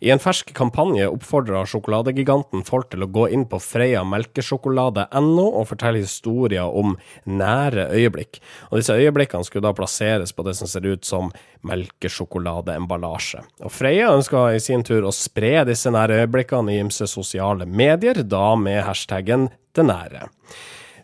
I 0.01 0.09
en 0.09 0.21
fersk 0.21 0.49
kampanje 0.57 1.05
oppfordrer 1.05 1.67
sjokoladegiganten 1.69 2.63
folk 2.65 2.87
til 2.89 3.05
å 3.05 3.09
gå 3.13 3.27
inn 3.35 3.43
på 3.49 3.59
freiamelkesjokolade.no 3.61 5.45
og 5.45 5.67
fortelle 5.69 6.01
historier 6.01 6.65
om 6.65 6.95
nære 7.29 7.85
øyeblikk. 7.93 8.39
Og 8.71 8.81
disse 8.81 8.97
øyeblikkene 8.97 9.45
skulle 9.45 9.67
da 9.67 9.75
plasseres 9.77 10.33
på 10.33 10.47
det 10.47 10.55
som 10.57 10.71
ser 10.71 10.89
ut 10.89 11.05
som 11.05 11.29
melkesjokoladeemballasje. 11.69 13.45
Og 13.61 13.75
Freia 13.75 14.09
ønsker 14.15 14.57
i 14.57 14.63
sin 14.63 14.81
tur 14.87 15.05
å 15.05 15.13
spre 15.13 15.59
disse 15.69 15.93
nære 15.93 16.23
øyeblikkene 16.23 16.73
i 16.73 16.81
ymse 16.81 17.05
sosiale 17.13 17.69
medier, 17.69 18.23
da 18.25 18.55
med 18.55 18.81
hashtaggen 18.89 19.51
'det 19.75 19.85
nære'. 19.85 20.29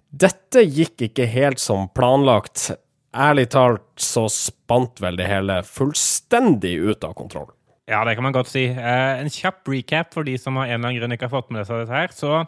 Dette 0.10 0.66
gikk 0.66 1.12
ikke 1.12 1.30
helt 1.30 1.60
som 1.60 1.86
planlagt. 1.94 2.72
Ærlig 3.18 3.48
talt 3.50 3.86
så 3.98 4.28
spant 4.30 5.00
vel 5.02 5.18
det 5.18 5.26
hele 5.30 5.62
fullstendig 5.66 6.76
ut 6.78 7.06
av 7.08 7.16
kontroll. 7.18 7.50
Ja, 7.88 8.02
det 8.04 8.18
kan 8.18 8.26
man 8.28 8.36
godt 8.36 8.50
si. 8.52 8.66
Eh, 8.68 9.14
en 9.22 9.32
kjapp 9.32 9.70
recap 9.72 10.12
for 10.14 10.28
de 10.28 10.36
som 10.38 10.58
av 10.60 10.66
en 10.66 10.76
eller 10.76 10.90
annen 10.90 11.00
grunn 11.00 11.16
ikke 11.16 11.30
har 11.30 11.38
fått 11.38 11.54
med 11.56 11.66
seg 11.66 11.86
dette 11.86 11.96
her. 11.96 12.12
Så 12.12 12.44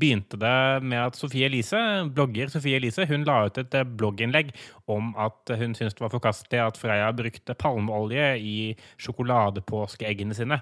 begynte 0.00 0.40
det 0.40 0.56
med 0.82 0.98
at 1.04 1.18
Sofie 1.18 1.46
Elise, 1.46 1.78
blogger 2.10 2.50
Sofie 2.50 2.80
Elise, 2.80 3.06
hun 3.06 3.26
la 3.28 3.44
ut 3.46 3.62
et 3.62 3.78
eh, 3.78 3.86
blogginnlegg 3.86 4.50
om 4.90 5.12
at 5.18 5.54
hun 5.58 5.74
syntes 5.78 5.96
det 5.98 6.04
var 6.04 6.14
forkastelig 6.14 6.62
at 6.62 6.78
Freia 6.78 7.08
brukte 7.14 7.56
palmeolje 7.58 8.26
i 8.38 8.56
sjokoladepåskeeggene 9.02 10.34
sine. 10.36 10.60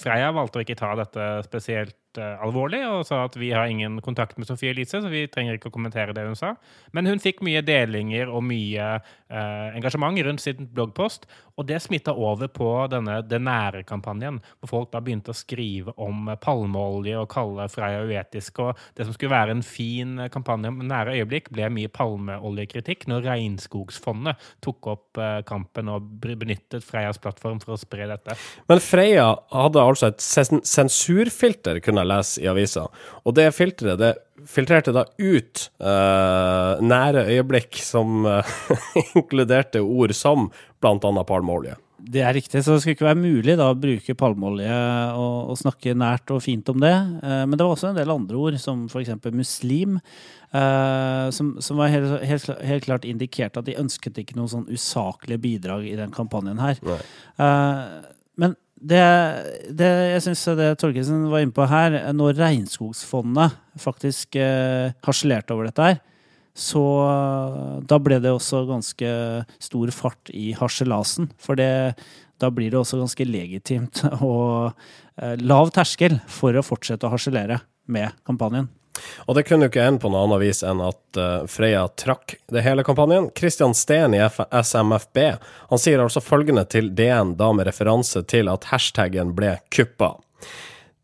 Freya 0.00 0.18
Freia 0.18 0.34
valgte 0.34 0.58
å 0.58 0.64
ikke 0.64 0.78
ta 0.78 0.94
dette 0.98 1.24
spesielt 1.46 2.18
eh, 2.18 2.40
alvorlig 2.42 2.80
og 2.88 3.04
sa 3.06 3.20
at 3.26 3.36
vi 3.38 3.52
har 3.54 3.68
ingen 3.70 4.00
kontakt 4.02 4.38
med 4.38 4.48
Sofie 4.48 4.72
Elise, 4.74 4.98
så 4.98 5.10
vi 5.12 5.26
trenger 5.30 5.54
ikke 5.54 5.70
å 5.70 5.74
kommentere 5.74 6.14
det 6.16 6.24
hun 6.26 6.34
sa. 6.38 6.56
Men 6.96 7.06
hun 7.06 7.22
fikk 7.22 7.38
mye 7.46 7.62
delinger 7.62 8.32
og 8.32 8.42
mye 8.48 8.88
eh, 8.98 9.76
engasjement 9.78 10.18
rundt 10.26 10.42
sin 10.42 10.66
bloggpost, 10.74 11.28
og 11.58 11.68
det 11.68 11.78
smitta 11.82 12.14
over 12.14 12.50
på 12.50 12.70
denne 12.90 13.20
Det 13.26 13.38
nære-kampanjen, 13.42 14.40
hvor 14.58 14.70
folk 14.70 14.90
da 14.92 15.02
begynte 15.02 15.30
å 15.34 15.38
skrive 15.38 15.94
om 15.98 16.32
palmeolje 16.42 17.18
og 17.18 17.30
kalle 17.30 17.68
Freia 17.70 18.02
uetisk. 18.06 18.62
Og 18.64 18.67
det 18.98 19.06
som 19.06 19.16
skulle 19.16 19.34
være 19.34 19.56
en 19.56 19.64
fin 19.66 20.16
kampanje 20.32 20.72
om 20.72 20.80
nære 20.88 21.16
øyeblikk, 21.18 21.50
ble 21.54 21.70
mye 21.74 21.90
palmeoljekritikk 21.92 23.08
når 23.10 23.26
Regnskogsfondet 23.28 24.48
tok 24.64 24.90
opp 24.94 25.20
eh, 25.22 25.40
kampen 25.48 25.90
og 25.92 26.06
benyttet 26.22 26.86
Freias 26.86 27.20
plattform 27.22 27.60
for 27.64 27.76
å 27.76 27.80
spre 27.80 28.08
dette. 28.10 28.36
Men 28.70 28.82
Freia 28.84 29.30
hadde 29.54 29.84
altså 29.84 30.12
et 30.12 30.24
sen 30.24 30.62
sensurfilter, 30.66 31.82
kunne 31.84 32.04
jeg 32.04 32.12
lese 32.12 32.42
i 32.42 32.48
avisa. 32.50 32.88
Og 33.24 33.36
det 33.38 33.50
filteret 33.56 34.00
det 34.00 34.14
filtrerte 34.46 34.94
da 34.94 35.04
ut 35.18 35.64
uh, 35.82 36.78
nære 36.84 37.26
øyeblikk 37.32 37.80
som 37.82 38.26
uh, 38.26 38.56
inkluderte 39.16 39.82
ord 39.82 40.14
som 40.16 40.48
annet 40.84 41.26
palmeolje. 41.26 41.74
Det 42.08 42.22
er 42.24 42.32
riktig, 42.32 42.62
så 42.64 42.72
det 42.72 42.82
skulle 42.82 42.96
ikke 42.96 43.08
være 43.08 43.20
mulig 43.20 43.54
da 43.60 43.66
å 43.68 43.76
bruke 43.76 44.16
palmeolje 44.16 44.76
og, 45.18 45.52
og 45.52 45.58
snakke 45.60 45.92
nært 45.98 46.30
og 46.32 46.40
fint 46.44 46.68
om 46.72 46.80
det. 46.80 46.94
Eh, 46.94 47.42
men 47.44 47.56
det 47.56 47.66
var 47.66 47.74
også 47.74 47.90
en 47.90 47.98
del 47.98 48.12
andre 48.14 48.38
ord, 48.40 48.56
som 48.62 48.86
f.eks. 48.88 49.12
muslim, 49.34 49.98
eh, 50.56 51.26
som, 51.36 51.50
som 51.64 51.80
var 51.80 51.92
helt, 51.92 52.14
helt, 52.30 52.48
helt 52.70 52.86
klart 52.86 53.08
indikerte 53.08 53.60
at 53.60 53.68
de 53.68 53.76
ønsket 53.80 54.22
ikke 54.22 54.38
noen 54.38 54.52
sånn 54.54 54.70
usaklige 54.72 55.42
bidrag 55.44 55.84
i 55.90 55.98
den 55.98 56.14
kampanjen 56.14 56.62
her. 56.62 56.80
Nei. 56.88 57.00
Eh, 57.44 57.84
men 58.38 58.56
det, 58.78 59.04
det 59.74 59.88
jeg 60.14 60.24
syns 60.28 60.44
det 60.56 60.72
Torkelsen 60.80 61.26
var 61.32 61.42
inne 61.42 61.54
på 61.54 61.66
her, 61.68 61.98
når 62.14 62.38
Regnskogsfondet 62.38 63.58
faktisk 63.82 64.38
eh, 64.38 64.94
harselerte 65.04 65.56
over 65.56 65.68
dette 65.68 65.90
her, 65.90 66.00
så 66.58 66.84
eh, 67.06 67.74
da 67.86 67.98
ble 68.02 68.18
det 68.22 68.32
også 68.34 68.64
ganske 68.68 69.10
stor 69.62 69.92
fart 69.94 70.32
i 70.34 70.50
harselasen. 70.58 71.30
For 71.38 71.58
det, 71.58 71.94
da 72.42 72.50
blir 72.54 72.72
det 72.72 72.80
også 72.80 72.98
ganske 73.00 73.26
legitimt 73.28 74.02
og 74.26 74.72
eh, 75.22 75.38
lav 75.38 75.70
terskel 75.76 76.18
for 76.26 76.58
å 76.58 76.66
fortsette 76.66 77.06
å 77.06 77.14
harselere 77.14 77.62
med 77.86 78.18
kampanjen. 78.28 78.68
Og 79.30 79.36
det 79.38 79.44
kunne 79.46 79.68
jo 79.68 79.70
ikke 79.70 79.84
ende 79.86 80.02
på 80.02 80.10
noe 80.10 80.24
annet 80.26 80.40
vis 80.42 80.64
enn 80.66 80.80
at 80.82 81.18
Freya 81.46 81.84
trakk 81.94 82.34
det 82.50 82.64
hele 82.66 82.82
kampanjen. 82.82 83.28
Christian 83.38 83.76
Steen 83.78 84.16
i 84.16 84.18
SMFB 84.26 85.20
han 85.70 85.78
sier 85.78 86.02
altså 86.02 86.18
følgende 86.24 86.64
til 86.66 86.90
DN, 86.98 87.36
da 87.38 87.52
med 87.54 87.70
referanse 87.70 88.24
til 88.26 88.50
at 88.50 88.66
hashtaggen 88.72 89.36
ble 89.38 89.54
kuppa. 89.70 90.16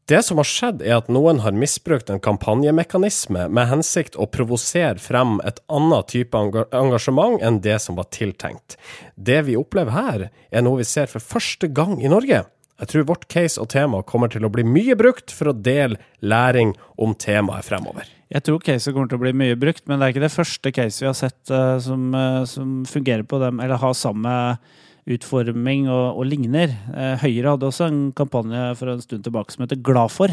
Det 0.04 0.20
som 0.22 0.36
har 0.36 0.44
skjedd, 0.44 0.82
er 0.84 0.98
at 0.98 1.06
noen 1.08 1.38
har 1.40 1.54
misbrukt 1.56 2.10
en 2.12 2.20
kampanjemekanisme 2.20 3.46
med 3.48 3.70
hensikt 3.70 4.18
å 4.20 4.26
provosere 4.28 5.00
frem 5.00 5.38
et 5.48 5.62
annet 5.72 6.10
type 6.12 6.42
engasjement 6.76 7.40
enn 7.40 7.62
det 7.64 7.78
som 7.80 7.96
var 7.96 8.10
tiltenkt. 8.12 8.76
Det 9.16 9.40
vi 9.46 9.56
opplever 9.56 9.96
her, 9.96 10.26
er 10.52 10.66
noe 10.66 10.82
vi 10.82 10.88
ser 10.88 11.08
for 11.08 11.24
første 11.24 11.72
gang 11.72 11.96
i 12.04 12.12
Norge. 12.12 12.42
Jeg 12.82 12.90
tror 12.90 13.08
vårt 13.08 13.24
case 13.32 13.56
og 13.62 13.70
tema 13.72 14.02
kommer 14.04 14.28
til 14.28 14.44
å 14.44 14.52
bli 14.52 14.66
mye 14.66 14.96
brukt 14.98 15.32
for 15.32 15.48
å 15.48 15.56
dele 15.56 15.96
læring 16.20 16.74
om 17.00 17.16
temaet 17.16 17.64
fremover. 17.64 18.04
Jeg 18.34 18.44
tror 18.44 18.60
caset 18.66 18.92
kommer 18.92 19.08
til 19.08 19.20
å 19.20 19.24
bli 19.24 19.32
mye 19.40 19.56
brukt, 19.56 19.86
men 19.88 20.00
det 20.00 20.06
er 20.06 20.14
ikke 20.14 20.26
det 20.26 20.34
første 20.34 20.72
caset 20.74 21.04
vi 21.04 21.08
har 21.08 21.16
sett 21.16 21.52
eh, 21.54 21.76
som, 21.80 22.08
eh, 22.18 22.40
som 22.50 22.80
fungerer 22.88 23.24
på 23.30 23.38
dem, 23.40 23.60
eller 23.62 23.80
har 23.80 23.96
samme 23.96 24.34
utforming 25.10 25.88
og, 25.92 26.20
og 26.20 26.28
ligner. 26.30 26.72
Eh, 26.94 27.24
Høyre 27.24 27.54
hadde 27.54 27.68
også 27.68 27.88
en 27.90 28.06
kampanje 28.16 28.70
for 28.78 28.92
en 28.92 29.02
stund 29.04 29.26
tilbake 29.26 29.54
som 29.54 29.66
heter 29.66 29.82
Glad 29.84 30.14
for. 30.14 30.32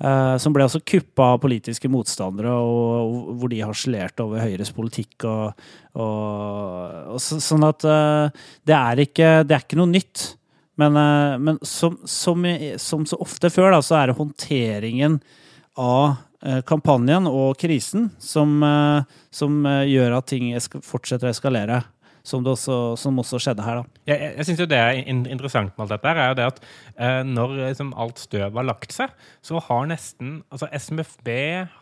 eh, 0.00 0.36
som 0.40 0.54
ble 0.54 0.64
altså 0.66 0.80
kuppa 0.80 1.34
av 1.34 1.40
politiske 1.42 1.90
motstandere, 1.92 2.52
og, 2.52 3.28
og 3.28 3.38
hvor 3.40 3.52
de 3.52 3.62
harselerte 3.64 4.24
over 4.24 4.42
Høyres 4.42 4.72
politikk. 4.76 5.26
Og, 5.28 5.64
og, 6.00 7.16
så, 7.22 7.40
sånn 7.44 7.66
at 7.68 7.86
eh, 7.86 8.44
det, 8.68 8.76
er 8.76 9.04
ikke, 9.06 9.30
det 9.46 9.56
er 9.56 9.66
ikke 9.66 9.80
noe 9.80 9.92
nytt. 9.92 10.30
Men, 10.80 10.96
eh, 10.96 11.36
men 11.38 11.60
som, 11.66 11.98
som, 12.08 12.46
som 12.80 13.06
så 13.06 13.20
ofte 13.20 13.52
før, 13.52 13.74
da, 13.74 13.84
så 13.84 14.00
er 14.00 14.10
det 14.10 14.18
håndteringen 14.20 15.20
av 15.80 16.16
eh, 16.44 16.60
kampanjen 16.66 17.28
og 17.28 17.58
krisen 17.60 18.08
som, 18.22 18.60
eh, 18.64 19.16
som 19.34 19.64
gjør 19.66 20.20
at 20.20 20.30
ting 20.32 20.52
fortsetter 20.56 21.28
å 21.28 21.34
eskalere. 21.34 21.82
Som, 22.26 22.44
også, 22.46 22.96
som 23.00 23.18
også 23.22 23.40
skjedde 23.40 23.64
her, 23.64 23.80
da. 23.80 24.02
Jeg, 24.10 24.20
jeg, 24.20 24.32
jeg 24.36 24.48
synes 24.48 24.60
jo 24.60 24.66
Det 24.68 24.78
er 24.78 24.98
in 25.00 25.22
interessant 25.24 25.72
med 25.76 25.86
alt 25.86 25.94
dette, 25.94 26.10
her, 26.10 26.20
er 26.20 26.32
jo 26.32 26.38
det 26.40 26.48
at 26.50 26.60
eh, 27.00 27.22
når 27.26 27.54
liksom, 27.62 27.94
alt 27.96 28.20
støv 28.20 28.58
har 28.58 28.66
lagt 28.68 28.92
seg, 28.94 29.14
så 29.46 29.62
har 29.68 29.88
nesten 29.88 30.40
altså 30.52 30.68
SMFB 30.76 31.30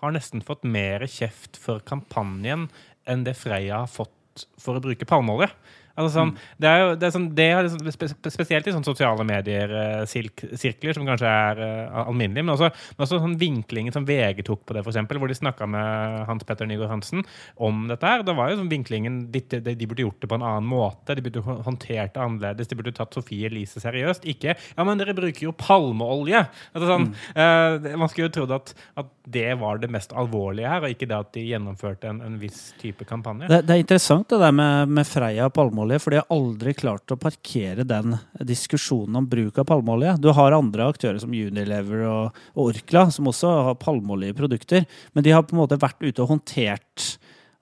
har 0.03 0.15
nesten 0.15 0.45
fått 0.47 0.63
mer 0.69 1.07
kjeft 1.11 1.59
for 1.61 1.83
kampanjen 1.89 2.69
enn 3.09 3.27
det 3.27 3.35
Freia 3.41 3.83
har 3.83 3.91
fått 3.91 4.15
for 4.61 4.79
å 4.79 4.83
bruke 4.83 5.09
palmeolje. 5.09 5.51
Altså, 5.99 6.13
sånn, 6.21 6.35
det 6.63 6.71
er 6.71 6.85
jo 6.85 6.95
det 6.99 7.09
er 7.09 7.17
sånn, 7.17 7.29
det 7.35 7.49
er 7.51 7.67
liksom 7.67 7.93
spe, 7.93 8.13
spe- 8.15 8.35
Spesielt 8.39 8.69
i 8.71 8.73
sånne 8.75 8.87
sosiale 8.87 9.25
medier-sirkler, 9.27 10.95
som 10.95 11.09
kanskje 11.09 11.29
er 11.29 11.63
alminnelige, 11.99 12.29
alminnelig, 12.29 12.45
men 12.45 12.55
også, 12.55 12.71
men 12.97 13.05
også 13.05 13.21
sånn 13.23 13.37
vinklingen 13.41 13.95
som 13.95 14.07
VG 14.09 14.45
tok 14.47 14.65
på 14.67 14.77
det, 14.77 14.83
for 14.85 14.93
eksempel, 14.93 15.19
hvor 15.21 15.31
de 15.31 15.37
snakka 15.39 15.69
med 15.71 16.25
Hans 16.29 16.45
Petter 16.47 16.69
Nygaard 16.69 16.93
Hansen 16.93 17.25
om 17.57 17.87
dette. 17.89 18.07
her. 18.07 18.23
Da 18.27 18.35
var 18.37 18.51
jo 18.51 18.61
sånn 18.61 18.71
vinklingen 18.71 19.31
de, 19.33 19.43
de, 19.49 19.75
de 19.75 19.89
burde 19.89 20.05
gjort 20.05 20.21
det 20.23 20.31
på 20.31 20.39
en 20.39 20.47
annen 20.47 20.69
måte. 20.69 21.17
De 21.17 21.25
burde 21.25 21.43
håndtert 21.43 22.15
det 22.15 22.23
annerledes. 22.23 22.69
De 22.69 22.79
burde 22.79 22.95
tatt 22.97 23.15
Sofie 23.15 23.49
Elise 23.49 23.83
seriøst. 23.83 24.27
Ikke 24.29 24.57
Ja, 24.57 24.85
men 24.85 25.01
dere 25.01 25.17
bruker 25.17 25.49
jo 25.49 25.55
palmeolje! 25.57 26.45
Altså, 26.73 26.87
sånn, 26.89 27.09
mm. 27.11 27.17
uh, 27.39 27.99
man 28.01 28.11
skulle 28.11 28.29
jo 28.29 28.35
trodd 28.41 28.55
at, 28.57 28.75
at 28.99 29.13
det 29.29 29.51
var 29.61 29.81
det 29.83 29.91
mest 29.93 30.15
alvorlige 30.17 30.71
her, 30.71 30.85
og 30.85 30.95
ikke 30.95 31.09
det 31.09 31.19
at 31.19 31.33
de 31.37 31.45
gjennomførte 31.51 32.11
en, 32.11 32.23
en 32.25 32.39
viss 32.41 32.73
type 32.81 33.05
kampanje. 33.09 33.49
Det, 33.51 33.63
det 33.69 33.77
er 33.77 33.85
interessant 33.85 34.29
det 34.31 34.41
der 34.41 34.55
med, 34.55 34.95
med 34.99 35.09
Freia 35.09 35.49
og 35.49 35.55
palmeolje, 35.89 35.99
for 36.03 36.11
de 36.11 36.17
har 36.21 36.27
aldri 36.31 36.75
klart 36.75 37.11
å 37.11 37.17
parkere 37.17 37.85
den 37.85 38.17
diskusjonen 38.45 39.17
om 39.17 39.29
bruk 39.29 39.59
av 39.59 39.65
palmeolje. 39.65 40.19
Du 40.21 40.31
har 40.33 40.53
andre 40.53 40.89
aktører 40.89 41.19
som 41.19 41.33
Unilever 41.33 42.05
og, 42.07 42.37
Orkla, 42.55 43.11
som 43.11 43.29
også 43.29 43.49
har 43.49 43.79
palmeoljeprodukter, 43.81 44.87
men 45.13 45.25
de 45.25 45.33
har 45.33 45.43
på 45.43 45.55
en 45.55 45.63
måte 45.63 45.79
vært 45.79 46.03
ute 46.03 46.23
og 46.23 46.29
håndtert 46.35 47.19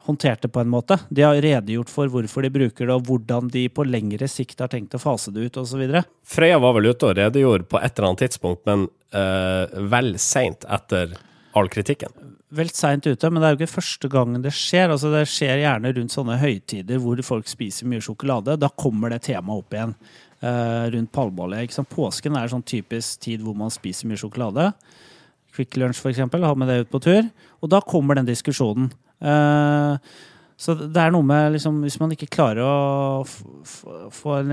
håndtert 0.06 0.42
det 0.42 0.52
på 0.54 0.61
en 0.61 0.68
måte. 0.71 1.00
De 1.11 1.23
har 1.23 1.35
redegjort 1.35 1.90
for 1.90 2.06
hvorfor 2.06 2.45
de 2.45 2.50
bruker 2.54 2.87
det, 2.87 2.95
og 2.95 3.09
hvordan 3.09 3.49
de 3.50 3.64
på 3.68 3.83
lengre 3.83 4.28
sikt 4.30 4.61
har 4.62 4.71
tenkt 4.71 4.95
å 4.95 5.00
fase 5.02 5.33
det 5.35 5.49
ut, 5.49 5.56
osv. 5.59 5.83
Freya 6.23 6.61
var 6.62 6.76
vel 6.76 6.92
ute 6.92 7.09
og 7.09 7.16
redegjorde 7.18 7.66
på 7.66 7.80
et 7.80 7.90
eller 7.90 8.12
annet 8.12 8.23
tidspunkt, 8.23 8.62
men 8.71 8.87
øh, 8.87 9.80
vel 9.90 10.14
seint 10.23 10.62
etter 10.62 11.16
all 11.56 11.70
kritikken. 11.72 12.12
vel 12.56 12.70
seint 12.70 13.06
ute, 13.06 13.30
men 13.30 13.42
det 13.42 13.48
er 13.48 13.54
jo 13.54 13.58
ikke 13.60 13.76
første 13.78 14.08
gangen 14.12 14.44
det 14.44 14.52
skjer. 14.54 14.92
Altså, 14.92 15.10
det 15.12 15.25
skjer 15.28 15.64
gjerne 15.64 15.92
rundt 15.96 16.14
sånne 16.14 16.38
høytider 16.40 17.00
hvor 17.02 17.20
folk 17.26 17.48
spiser 17.50 17.88
mye 17.90 18.04
sjokolade. 18.04 18.58
Da 18.60 18.70
kommer 18.70 19.12
det 19.12 19.25
temaet 19.26 19.64
opp 19.64 19.75
igjen 19.75 19.96
uh, 20.44 20.86
rundt 20.94 21.12
palmeolje. 21.16 21.82
Påsken 21.90 22.38
er 22.38 22.52
sånn 22.52 22.64
typisk 22.66 23.25
tid 23.26 23.44
hvor 23.44 23.58
man 23.58 23.75
spiser 23.75 24.08
mye 24.08 24.20
sjokolade. 24.20 24.70
Quick 25.56 25.76
Lunch 25.80 26.04
eksempel, 26.04 26.44
har 26.44 26.56
med 26.60 26.68
det 26.68 26.82
ut 26.84 26.92
på 26.92 27.02
tur. 27.02 27.28
Og 27.64 27.72
da 27.72 27.80
kommer 27.80 28.18
den 28.18 28.28
diskusjonen. 28.28 28.90
Eh, 29.25 29.96
så 30.56 30.72
det 30.72 30.96
er 30.96 31.12
noe 31.12 31.25
med 31.26 31.50
liksom, 31.52 31.82
Hvis 31.84 31.98
man 32.00 32.14
ikke 32.14 32.30
klarer 32.32 32.62
å 32.64 33.25
få 33.26 34.38
en, 34.38 34.52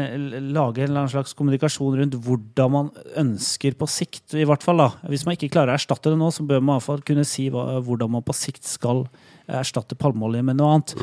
lage 0.52 0.84
en 0.84 0.90
eller 0.90 1.04
annen 1.06 1.14
slags 1.14 1.32
kommunikasjon 1.40 1.96
rundt 2.02 2.18
hvordan 2.26 2.74
man 2.74 2.90
ønsker 3.22 3.78
på 3.80 3.88
sikt, 3.88 4.36
i 4.36 4.44
hvert 4.48 4.66
fall 4.66 4.84
da. 4.84 4.90
Hvis 5.08 5.24
man 5.24 5.38
ikke 5.38 5.52
klarer 5.54 5.72
å 5.72 5.78
erstatte 5.80 6.12
det 6.12 6.20
nå, 6.20 6.28
så 6.36 6.44
bør 6.48 6.60
man 6.60 6.76
i 6.76 6.82
hvert 6.82 6.90
fall 6.90 7.06
kunne 7.08 7.24
si 7.28 7.48
hva, 7.54 7.80
hvordan 7.88 8.12
man 8.18 8.26
på 8.28 8.36
sikt 8.36 8.68
skal 8.68 9.06
erstatte 9.48 9.96
palmeolje 10.00 10.44
med 10.44 10.60
noe 10.60 10.76
annet. 10.76 10.98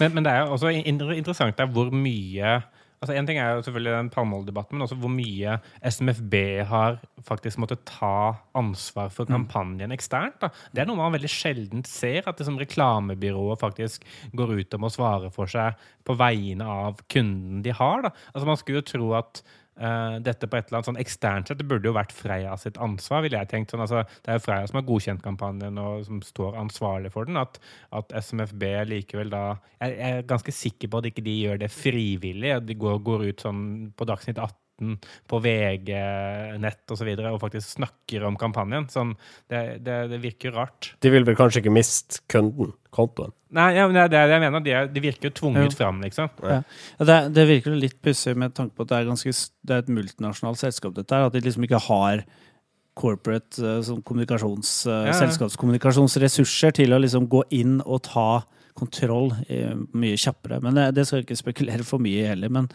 Men, 0.00 0.12
men 0.16 0.26
det 0.26 0.34
er 0.34 0.44
jo 0.44 0.58
også 0.58 0.74
interessant 0.76 1.56
der 1.56 1.72
hvor 1.72 1.88
mye 1.92 2.58
altså 3.00 3.16
En 3.16 3.28
ting 3.28 3.38
er 3.40 3.54
jo 3.56 3.62
selvfølgelig 3.64 3.92
den 3.94 4.10
palmeoljedebatten, 4.12 4.76
men 4.76 4.84
også 4.84 4.98
hvor 5.00 5.12
mye 5.12 5.56
SMFB 5.88 6.34
har 6.68 6.98
faktisk 7.24 7.60
måttet 7.62 7.86
ta 7.88 8.36
ansvar 8.58 9.08
for 9.14 9.28
kampanjen 9.28 9.94
eksternt. 9.94 10.36
Da. 10.42 10.50
Det 10.72 10.82
er 10.82 10.90
noe 10.90 11.00
man 11.00 11.14
veldig 11.14 11.30
sjelden 11.32 11.84
ser, 11.88 12.28
at 12.28 12.42
liksom 12.42 12.60
reklamebyrået 12.60 13.62
faktisk 13.62 14.04
går 14.36 14.52
ut 14.58 14.76
og 14.76 14.84
må 14.84 14.92
svare 14.92 15.32
for 15.32 15.48
seg 15.48 15.80
på 16.04 16.16
vegne 16.20 16.68
av 16.68 17.00
kunden 17.08 17.64
de 17.64 17.72
har. 17.76 18.04
Da. 18.04 18.12
Altså 18.34 18.50
Man 18.50 18.60
skulle 18.60 18.82
jo 18.82 18.90
tro 18.92 19.10
at 19.16 19.42
dette 19.80 20.44
på 20.44 20.58
et 20.58 20.68
eller 20.68 20.80
annet 20.80 20.88
sånn 20.90 21.00
eksternt 21.00 21.48
sett 21.48 21.60
det 21.60 21.66
burde 21.68 21.88
jo 21.88 21.94
vært 21.96 22.12
Freia 22.12 22.52
sitt 22.60 22.76
ansvar, 22.82 23.22
ville 23.24 23.38
jeg 23.40 23.48
tenkt. 23.48 23.72
Sånn, 23.72 23.80
altså, 23.80 24.02
det 24.20 24.32
er 24.32 24.38
jo 24.38 24.44
Freia 24.44 24.68
som 24.68 24.80
har 24.80 24.86
godkjent 24.88 25.24
kampanjen 25.24 25.80
og 25.80 26.04
som 26.04 26.20
står 26.24 26.58
ansvarlig 26.60 27.12
for 27.14 27.28
den. 27.28 27.40
At, 27.40 27.56
at 27.96 28.12
SMFB 28.20 28.66
likevel 28.90 29.32
da 29.32 29.44
jeg 29.80 29.96
er 30.10 30.26
ganske 30.28 30.52
sikker 30.52 30.90
på 30.92 31.00
at 31.00 31.08
ikke 31.08 31.24
de 31.24 31.36
gjør 31.38 31.62
det 31.62 31.70
frivillig. 31.72 32.58
De 32.68 32.76
går, 32.76 33.00
går 33.06 33.30
ut 33.30 33.46
sånn 33.46 33.62
på 33.96 34.08
Dagsnytt 34.08 34.40
18 34.40 34.59
på 35.30 35.40
VG-nett 35.44 36.94
osv. 36.94 37.10
Og, 37.12 37.22
så 37.22 37.32
og 37.34 37.40
faktisk 37.42 37.74
snakker 37.76 38.26
om 38.28 38.38
kampanjen. 38.40 38.88
Sånn, 38.92 39.14
det, 39.50 39.80
det, 39.86 39.98
det 40.12 40.20
virker 40.22 40.54
rart. 40.56 40.92
De 41.04 41.12
vil 41.12 41.26
vel 41.28 41.38
kanskje 41.38 41.62
ikke 41.64 41.74
miste 41.74 42.22
kunden, 42.30 42.74
kontoen. 42.94 43.34
Nei, 43.56 43.72
ja, 43.74 43.88
det 43.90 44.04
er 44.06 44.12
det 44.12 44.20
jeg 44.36 44.42
mener. 44.44 44.62
De, 44.62 44.74
er, 44.76 44.90
de 44.90 45.02
virker 45.02 45.30
jo 45.30 45.36
tvunget 45.40 45.72
Jo. 45.72 45.78
fram, 45.80 45.98
liksom. 46.04 46.30
Ja. 46.44 46.60
Ja, 47.00 47.08
Det, 47.08 47.18
det 47.38 47.48
virker 47.50 47.74
litt 47.74 47.98
pussig 48.04 48.36
med 48.38 48.54
tanke 48.54 48.76
på 48.76 48.86
at 48.86 48.92
det 48.92 49.00
er, 49.00 49.08
ganske, 49.10 49.34
er 49.70 49.82
et 49.82 49.90
multinasjonalt 49.90 50.60
selskap, 50.60 50.94
dette 50.98 51.16
her. 51.16 51.26
At 51.26 51.34
de 51.34 51.42
liksom 51.44 51.66
ikke 51.66 51.82
har 51.88 52.24
corporate 53.00 53.74
sånn 53.86 54.02
kommunikasjons, 54.06 54.70
ja. 54.86 55.14
selskapskommunikasjonsressurser 55.16 56.74
til 56.82 56.94
å 56.94 57.00
liksom 57.00 57.28
gå 57.32 57.44
inn 57.56 57.78
og 57.86 58.02
ta 58.10 58.42
kontroll 58.78 59.32
eh, 59.48 59.76
mye 59.96 60.18
kjappere. 60.20 60.60
Men 60.64 60.76
det, 60.76 60.90
det 60.96 61.06
skal 61.06 61.20
jeg 61.20 61.28
ikke 61.28 61.40
spekulere 61.40 61.86
for 61.86 62.02
mye 62.02 62.24
i 62.24 62.28
heller. 62.30 62.52
Men 62.52 62.68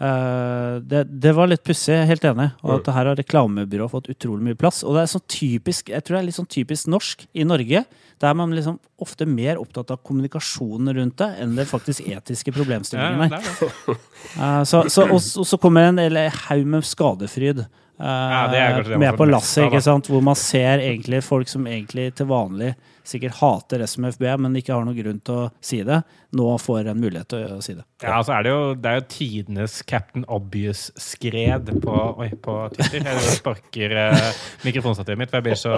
uh, 0.00 0.80
det, 0.82 1.04
det 1.22 1.34
var 1.36 1.50
litt 1.50 1.64
pussig, 1.66 1.96
helt 2.08 2.24
enig. 2.28 2.48
Og 2.64 2.78
at 2.78 2.90
her 2.96 3.10
har 3.12 3.20
reklamebyrået 3.20 3.92
fått 3.92 4.10
utrolig 4.14 4.48
mye 4.48 4.58
plass. 4.58 4.82
Og 4.86 4.96
det 4.96 5.04
er 5.04 5.12
sånn 5.14 5.26
typisk, 5.30 5.92
jeg 5.94 6.06
tror 6.06 6.18
det 6.18 6.22
er 6.22 6.28
litt 6.30 6.40
sånn 6.40 6.50
typisk 6.56 6.90
norsk 6.94 7.26
i 7.32 7.46
Norge. 7.48 7.84
Der 8.22 8.30
er 8.30 8.38
man 8.38 8.54
liksom 8.56 8.80
ofte 9.02 9.26
mer 9.28 9.60
opptatt 9.60 9.90
av 9.92 10.02
kommunikasjonen 10.06 10.94
rundt 10.96 11.18
det 11.20 11.30
enn 11.42 11.56
det 11.58 11.68
faktisk 11.68 12.06
etiske 12.06 12.52
Ja, 12.52 12.58
problemstillingene. 12.60 13.30
er 13.30 13.40
det. 13.40 13.96
Eh, 14.34 14.62
så, 14.66 14.80
så, 14.88 15.04
og, 15.04 15.20
og 15.20 15.44
så 15.46 15.58
kommer 15.60 15.84
en 15.84 15.98
eller 16.00 16.32
haug 16.48 16.64
med 16.66 16.86
skadefryd 16.88 17.66
Uh, 17.94 18.50
man 18.50 18.98
med 18.98 19.14
på 19.14 19.26
lasset, 19.28 19.68
ikke 19.68 19.78
sant? 19.84 20.08
hvor 20.10 20.22
man 20.24 20.34
ser 20.34 20.80
egentlig 20.82 21.20
folk 21.22 21.46
som 21.46 21.68
egentlig 21.70 22.08
til 22.18 22.26
vanlig 22.26 22.72
sikkert 23.04 23.38
hater 23.40 23.84
SMFB, 23.84 24.24
men 24.40 24.56
ikke 24.58 24.74
har 24.74 24.84
noen 24.86 24.96
grunn 24.96 25.20
til 25.24 25.42
å 25.44 25.48
si 25.64 25.82
det, 25.86 26.00
nå 26.34 26.46
får 26.60 26.90
en 26.90 27.00
mulighet 27.00 27.28
til 27.30 27.56
å 27.56 27.60
si 27.64 27.74
det. 27.76 27.84
Ja, 28.02 28.16
altså 28.18 28.34
er 28.34 28.44
det, 28.46 28.52
jo, 28.52 28.62
det 28.80 28.90
er 28.90 28.98
jo 28.98 29.04
tidenes 29.12 29.76
Captain 29.88 30.24
Obvious-skred 30.32 31.70
på, 31.84 31.94
oi, 32.20 32.30
på 32.44 32.56
Twitter. 32.74 33.04
Jeg 33.06 33.36
sparker 33.38 33.94
eh, 34.00 34.42
mikrofonstativet 34.64 35.20
mitt, 35.20 35.32
for 35.32 35.40
jeg 35.40 35.46
blir 35.48 35.60
så 35.60 35.74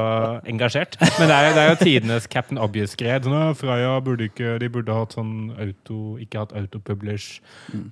engasjert. 0.48 0.98
Men 1.18 1.30
det 1.30 1.36
er, 1.36 1.50
det 1.56 1.64
er 1.64 1.70
jo 1.72 1.78
tidenes 1.82 2.28
Captain 2.32 2.60
Obvious-skred. 2.62 3.26
Sånn, 3.26 3.36
«Å, 3.36 3.96
burde 4.06 4.28
ikke 4.30 4.56
De 4.62 4.68
burde 4.72 4.94
hatt 4.94 5.14
sånn 5.16 5.50
auto 5.60 6.16
Ikke 6.22 6.42
hatt 6.42 6.54
autopublish. 6.56 7.40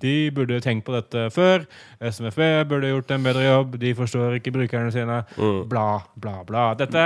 De 0.03 0.31
burde 0.35 0.61
tenkt 0.65 0.87
på 0.87 0.95
dette 0.95 1.29
før. 1.35 1.67
SMFB 2.01 2.65
burde 2.71 2.93
gjort 2.93 3.13
en 3.15 3.27
bedre 3.27 3.47
jobb. 3.47 3.79
De 3.83 3.95
forstår 3.99 4.39
ikke 4.39 4.55
brukerne 4.55 4.93
sine. 4.95 5.23
Bla, 5.71 5.89
bla, 6.21 6.39
bla. 6.47 6.71
Dette 6.79 7.05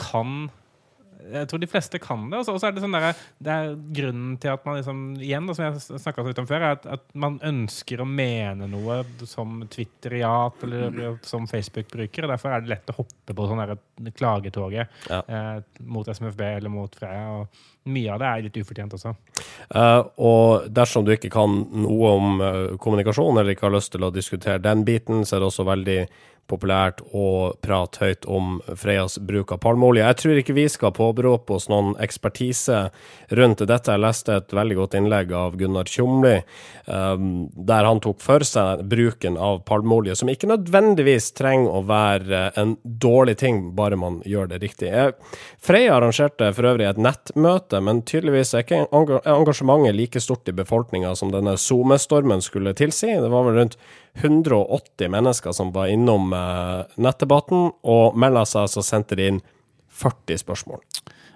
kan 0.00 0.48
jeg 1.32 1.48
tror 1.50 1.62
de 1.62 1.68
fleste 1.70 2.00
kan 2.02 2.28
det. 2.30 2.40
Og 2.40 2.46
så 2.48 2.68
er 2.68 2.74
det 2.76 2.82
sånn 2.84 2.96
der, 2.96 3.22
det 3.42 3.54
er 3.54 3.74
grunnen 4.00 4.36
til 4.40 4.54
at 4.54 4.66
man 4.66 4.78
liksom, 4.80 5.02
igjen, 5.20 5.48
da, 5.48 5.56
som 5.56 5.66
jeg 5.66 6.02
snakka 6.04 6.26
litt 6.26 6.42
om 6.42 6.48
før, 6.50 6.66
er 6.66 6.78
at, 6.78 6.86
at 6.98 7.04
man 7.18 7.38
ønsker 7.46 8.02
å 8.02 8.08
mene 8.08 8.68
noe 8.70 9.00
som 9.28 9.60
Twitter-jat 9.70 10.64
eller 10.66 11.18
som 11.26 11.48
Facebook-bruker. 11.50 12.26
og 12.26 12.34
Derfor 12.34 12.54
er 12.54 12.64
det 12.64 12.74
lett 12.74 12.94
å 12.94 12.98
hoppe 13.00 13.36
på 13.36 13.50
sånn 13.50 13.64
klagetoget 14.16 15.02
Ja. 15.10 15.20
eh, 15.26 15.60
mot 15.80 16.08
SMFB 16.08 16.40
eller 16.56 16.72
mot 16.72 16.94
Freia. 16.96 17.28
og 17.40 17.68
Mye 17.90 18.12
av 18.12 18.20
det 18.20 18.28
er 18.28 18.42
litt 18.44 18.58
ufortjent 18.60 18.92
også. 18.92 19.14
Uh, 19.72 20.02
og 20.20 20.66
dersom 20.68 21.06
du 21.06 21.14
ikke 21.14 21.30
kan 21.32 21.62
noe 21.80 22.10
om 22.12 22.42
uh, 22.42 22.76
kommunikasjon, 22.80 23.40
eller 23.40 23.54
ikke 23.54 23.70
har 23.70 23.76
lyst 23.78 23.94
til 23.94 24.04
å 24.04 24.12
diskutere 24.12 24.60
den 24.60 24.84
biten, 24.84 25.24
så 25.24 25.38
er 25.38 25.40
det 25.40 25.48
også 25.48 25.64
veldig 25.64 26.00
populært 26.50 27.00
å 27.16 27.52
prate 27.62 28.02
høyt 28.04 28.26
om 28.30 28.58
Freias 28.78 29.18
bruk 29.22 29.54
av 29.54 29.60
palmeolje. 29.62 30.04
Jeg 30.04 30.18
tror 30.20 30.40
ikke 30.40 30.56
vi 30.56 30.66
skal 30.72 30.94
påberope 30.96 31.54
oss 31.56 31.68
noen 31.70 31.94
ekspertise 32.02 32.82
rundt 33.38 33.62
dette. 33.62 33.94
Jeg 33.94 34.02
leste 34.02 34.36
et 34.40 34.54
veldig 34.56 34.78
godt 34.80 34.96
innlegg 34.98 35.34
av 35.36 35.56
Gunnar 35.60 35.90
Tjomli, 35.90 36.36
um, 36.86 37.46
der 37.54 37.88
han 37.88 38.02
tok 38.02 38.20
for 38.24 38.44
seg 38.46 38.84
bruken 38.90 39.38
av 39.40 39.62
palmeolje, 39.68 40.18
som 40.18 40.32
ikke 40.32 40.50
nødvendigvis 40.50 41.30
trenger 41.38 41.78
å 41.78 41.84
være 41.88 42.42
en 42.60 42.76
dårlig 42.84 43.38
ting, 43.42 43.62
bare 43.78 43.98
man 44.00 44.20
gjør 44.28 44.50
det 44.52 44.62
riktig. 44.64 44.90
Freia 45.62 45.96
arrangerte 45.96 46.50
for 46.56 46.70
øvrig 46.72 46.88
et 46.88 47.00
nettmøte, 47.00 47.80
men 47.84 48.02
tydeligvis 48.08 48.54
er 48.54 48.66
ikke 48.66 48.84
engasjementet 48.90 49.96
like 49.96 50.22
stort 50.22 50.48
i 50.50 50.56
befolkninga 50.56 51.14
som 51.18 51.32
denne 51.34 51.56
SoMe-stormen 51.60 52.42
skulle 52.44 52.74
tilsi. 52.76 53.12
Det 53.20 53.30
var 53.32 53.46
vel 53.46 53.60
rundt 53.60 53.78
180 54.14 55.08
mennesker 55.08 55.52
som 55.52 55.72
var 55.72 55.90
innom 55.92 56.32
eh, 56.32 56.82
nettdebatten, 57.00 57.70
og 57.82 58.18
melda 58.18 58.44
seg, 58.48 58.68
så 58.72 58.84
sendte 58.84 59.18
de 59.18 59.30
inn 59.30 59.40
40 60.00 60.42
spørsmål. 60.42 60.82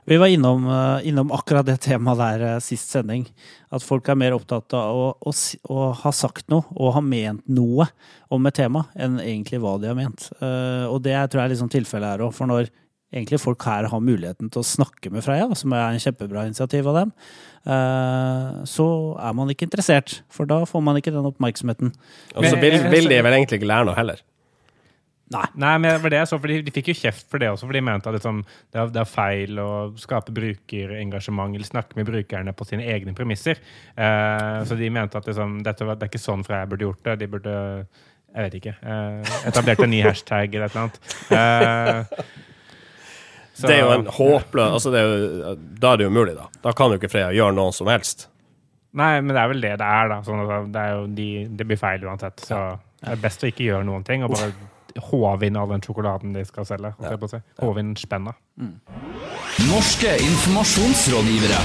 Vi 0.04 0.18
var 0.20 0.28
innom, 0.28 0.66
eh, 0.68 1.08
innom 1.08 1.32
akkurat 1.32 1.66
det 1.66 1.78
temaet 1.86 2.20
der 2.20 2.46
eh, 2.48 2.60
sist 2.64 2.92
sending. 2.92 3.26
At 3.74 3.86
folk 3.86 4.08
er 4.08 4.18
mer 4.20 4.36
opptatt 4.36 4.74
av 4.76 5.00
å, 5.00 5.08
å, 5.16 5.34
å, 5.70 5.90
ha 6.02 6.12
sagt 6.12 6.50
noe 6.52 6.66
og 6.74 6.94
ha 6.98 7.02
ment 7.04 7.46
noe 7.48 7.88
om 8.34 8.50
et 8.50 8.58
tema, 8.58 8.86
enn 8.94 9.20
egentlig 9.22 9.62
hva 9.62 9.78
de 9.80 9.90
har 9.90 9.98
ment. 9.98 10.28
Og 10.40 10.98
det 11.02 11.14
tror 11.30 11.40
jeg 11.40 11.46
er 11.46 11.52
liksom 11.54 11.70
tilfellet 11.72 12.14
her 12.14 12.24
òg. 12.26 12.34
For 12.34 12.50
når 12.50 12.70
egentlig 13.14 13.40
folk 13.42 13.64
her 13.68 13.88
har 13.90 14.04
muligheten 14.04 14.50
til 14.52 14.62
å 14.62 14.66
snakke 14.66 15.12
med 15.14 15.24
Freia, 15.24 15.48
som 15.58 15.72
er 15.76 15.86
en 15.86 16.02
kjempebra 16.02 16.44
initiativ 16.48 16.90
av 16.90 17.00
dem, 17.00 17.14
uh, 17.70 18.60
så 18.68 18.86
er 19.22 19.34
man 19.38 19.50
ikke 19.54 19.68
interessert. 19.68 20.20
For 20.32 20.50
da 20.50 20.64
får 20.68 20.84
man 20.84 21.00
ikke 21.00 21.14
den 21.14 21.30
oppmerksomheten. 21.30 21.94
Og 22.34 22.46
så 22.48 22.60
vil, 22.60 22.78
vil 22.92 23.10
de 23.12 23.24
vel 23.24 23.38
egentlig 23.38 23.62
ikke 23.62 23.70
lære 23.70 23.90
noe 23.90 23.98
heller. 23.98 24.22
Nei. 25.32 25.44
Nei, 25.56 25.72
men 25.80 26.02
det 26.12 26.20
så, 26.28 26.36
for 26.36 26.52
de, 26.52 26.58
de, 26.66 26.72
fikk 26.74 26.90
jo 26.92 26.96
kjeft 26.98 27.30
for 27.32 27.40
det 27.40 27.48
også, 27.48 27.64
for 27.64 27.74
de 27.74 27.80
mente 27.82 28.10
at 28.10 28.16
liksom, 28.18 28.42
det, 28.44 28.76
er, 28.76 28.90
det, 28.92 29.00
er, 29.00 29.08
feil 29.08 29.60
å 29.62 29.68
skape 29.98 30.34
brukerengasjement 30.36 31.56
eller 31.56 31.66
snakke 31.66 31.96
med 31.98 32.10
brukerne 32.10 32.52
på 32.54 32.66
sine 32.68 32.84
egne 32.92 33.16
premisser. 33.16 33.62
Eh, 33.96 34.58
så 34.68 34.76
de 34.78 34.90
mente 34.92 35.18
at 35.18 35.30
liksom, 35.30 35.62
dette 35.64 35.88
det 35.88 35.96
er 35.96 36.12
ikke 36.12 36.22
sånn 36.22 36.44
Freia 36.46 36.68
burde 36.68 36.86
gjort 36.86 37.08
det. 37.08 37.16
De 37.22 37.30
burde 37.32 37.54
jeg 38.34 38.48
vet 38.48 38.56
ikke. 38.58 38.74
Eh, 38.82 39.36
etablert 39.48 39.84
en 39.84 39.92
ny 39.94 40.02
hashtag 40.04 40.56
eller 40.58 40.68
et 40.68 40.74
eller 40.74 40.88
annet. 40.88 41.00
Eh, 41.30 42.42
så, 43.54 43.68
det 43.70 43.76
er 43.78 43.84
jo 43.84 43.90
en 43.94 44.08
håpløs 44.10 44.72
altså 44.74 44.90
Da 44.90 45.92
er 45.92 46.00
det 46.00 46.06
jo 46.08 46.10
umulig, 46.10 46.34
da. 46.34 46.48
Da 46.64 46.72
kan 46.74 46.90
jo 46.90 46.98
ikke 46.98 47.12
Freya 47.12 47.30
gjøre 47.34 47.54
noe 47.54 47.74
som 47.76 47.86
helst. 47.86 48.26
Nei, 48.98 49.20
men 49.22 49.34
det 49.34 49.40
er 49.42 49.50
vel 49.50 49.62
det 49.62 49.72
det 49.78 49.86
er, 49.86 50.10
da. 50.10 50.20
Sånn 50.26 50.42
det, 50.74 50.82
er 50.82 50.94
jo 50.94 51.06
de, 51.14 51.28
det 51.54 51.66
blir 51.70 51.78
feil 51.78 52.06
uansett. 52.06 52.42
Så 52.46 52.60
det 53.00 53.14
er 53.14 53.22
best 53.22 53.42
å 53.42 53.50
ikke 53.50 53.66
gjøre 53.66 53.86
noen 53.86 54.06
ting, 54.06 54.26
og 54.26 54.34
bare 54.34 54.52
håve 55.10 55.48
inn 55.48 55.58
all 55.58 55.70
den 55.70 55.82
sjokoladen 55.82 56.34
de 56.36 56.44
skal 56.46 56.66
selge. 56.68 56.94
Ja. 57.02 57.16
Si. 57.30 57.40
Håve 57.62 57.82
inn 57.82 57.94
spenna. 57.98 58.34
Mm. 58.58 58.78
Norske 59.70 60.14
informasjonsrådgivere. 60.28 61.62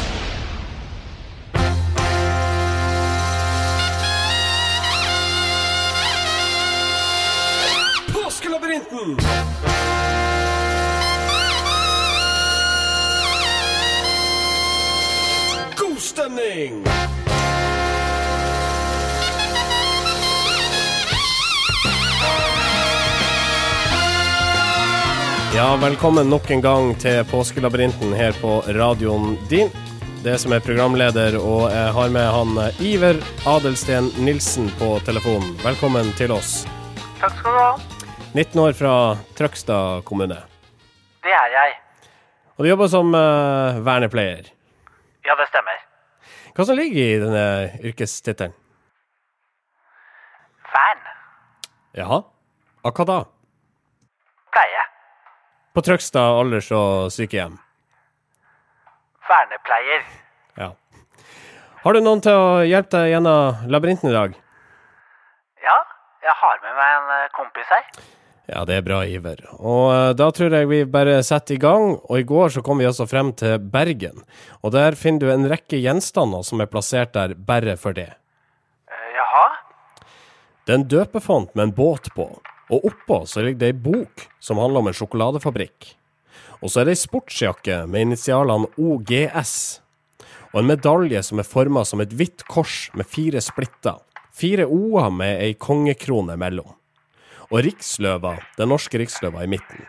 Påskelabyrinten! 8.14 9.79
Stemning! 16.60 16.84
Ja, 25.56 25.78
velkommen 25.82 26.30
nok 26.30 26.52
en 26.52 26.62
gang 26.62 26.96
til 27.00 27.26
Påskelabyrinten 27.32 28.14
her 28.14 28.32
på 28.42 28.62
radioen 28.68 29.38
din. 29.50 29.70
Det 30.24 30.38
som 30.40 30.52
er 30.52 30.60
programleder, 30.60 31.38
og 31.40 31.72
jeg 31.72 31.94
har 31.96 32.10
med 32.12 32.28
han 32.28 32.58
eh, 32.60 32.82
Iver 32.84 33.22
Adelsten 33.48 34.12
Nilsen 34.20 34.68
på 34.80 34.98
telefonen. 35.08 35.56
Velkommen 35.64 36.12
til 36.20 36.36
oss. 36.36 36.66
Takk 37.22 37.40
skal 37.40 37.56
du 37.56 37.60
ha. 37.60 37.72
19 38.36 38.62
år 38.62 38.76
fra 38.76 38.94
Trøgstad 39.40 40.04
kommune. 40.06 40.42
Det 41.24 41.34
er 41.34 41.56
jeg. 41.56 41.78
Og 42.60 42.68
du 42.68 42.70
jobber 42.70 42.92
som 42.92 43.16
uh, 43.16 43.80
vernepleier? 43.84 44.52
Ja, 45.24 45.40
det 45.40 45.48
stemmer. 45.48 45.89
Hva 46.56 46.66
som 46.66 46.78
ligger 46.78 47.06
i 47.06 47.20
denne 47.22 47.46
yrkestittelen? 47.86 48.54
Fan. 50.70 51.02
Jaha. 51.98 52.22
Av 52.86 52.94
hva 52.96 53.06
da? 53.10 53.18
Pleie. 54.56 54.84
På 55.76 55.84
Trøgstad 55.86 56.40
alders- 56.42 56.72
og 56.76 57.12
sykehjem? 57.14 57.58
Vernepleier. 59.30 60.06
Ja. 60.58 60.72
Har 61.84 61.96
du 61.96 62.02
noen 62.04 62.22
til 62.26 62.36
å 62.36 62.62
hjelpe 62.66 62.98
deg 62.98 63.14
gjennom 63.14 63.68
labyrinten 63.72 64.10
i 64.10 64.16
dag? 64.16 64.34
Ja, 65.64 65.78
jeg 66.26 66.36
har 66.42 66.64
med 66.66 66.80
meg 66.80 66.96
en 66.98 67.12
eh, 67.18 67.28
kompis 67.36 67.70
her. 67.72 67.86
Ja, 68.50 68.64
det 68.66 68.80
er 68.80 68.86
bra, 68.86 69.04
Iver. 69.06 69.44
Og 69.60 69.84
uh, 69.94 70.12
da 70.18 70.30
tror 70.34 70.54
jeg 70.56 70.70
vi 70.72 70.80
bare 70.90 71.20
setter 71.26 71.58
i 71.58 71.62
gang. 71.62 72.00
Og 72.10 72.22
i 72.22 72.26
går 72.26 72.56
så 72.56 72.64
kom 72.66 72.82
vi 72.82 72.88
altså 72.90 73.06
frem 73.10 73.30
til 73.38 73.60
Bergen. 73.62 74.24
Og 74.66 74.74
der 74.74 74.98
finner 74.98 75.22
du 75.22 75.34
en 75.34 75.50
rekke 75.52 75.78
gjenstander 75.78 76.46
som 76.48 76.64
er 76.64 76.72
plassert 76.72 77.14
der 77.14 77.36
bare 77.38 77.76
for 77.78 77.94
det. 77.98 78.10
Uh, 78.90 79.10
jaha? 79.14 79.46
Det 80.66 80.74
er 80.74 80.80
en 80.80 80.88
døpefont 80.96 81.54
med 81.54 81.68
en 81.68 81.76
båt 81.78 82.10
på. 82.16 82.26
Og 82.70 82.90
oppå 82.90 83.22
så 83.30 83.46
ligger 83.46 83.62
det 83.62 83.70
ei 83.70 83.78
bok 83.86 84.26
som 84.42 84.62
handler 84.62 84.82
om 84.82 84.90
en 84.90 84.98
sjokoladefabrikk. 84.98 85.94
Og 86.60 86.74
så 86.74 86.82
er 86.82 86.90
det 86.90 86.98
ei 86.98 87.04
sportsjakke 87.04 87.84
med 87.90 88.10
initialene 88.10 88.72
OGS. 88.82 89.54
Og 90.56 90.64
en 90.64 90.72
medalje 90.72 91.22
som 91.26 91.42
er 91.42 91.46
forma 91.46 91.86
som 91.86 92.02
et 92.02 92.18
hvitt 92.18 92.48
kors 92.50 92.88
med 92.98 93.06
fire 93.10 93.42
splitter. 93.46 94.02
Fire 94.34 94.66
O-er 94.66 95.14
med 95.14 95.38
ei 95.38 95.54
kongekrone 95.54 96.34
mellom 96.40 96.79
og 97.50 97.64
riksløva, 97.66 98.36
den 98.58 98.70
norske 98.70 99.00
riksløva, 99.02 99.44
i 99.44 99.50
midten. 99.50 99.86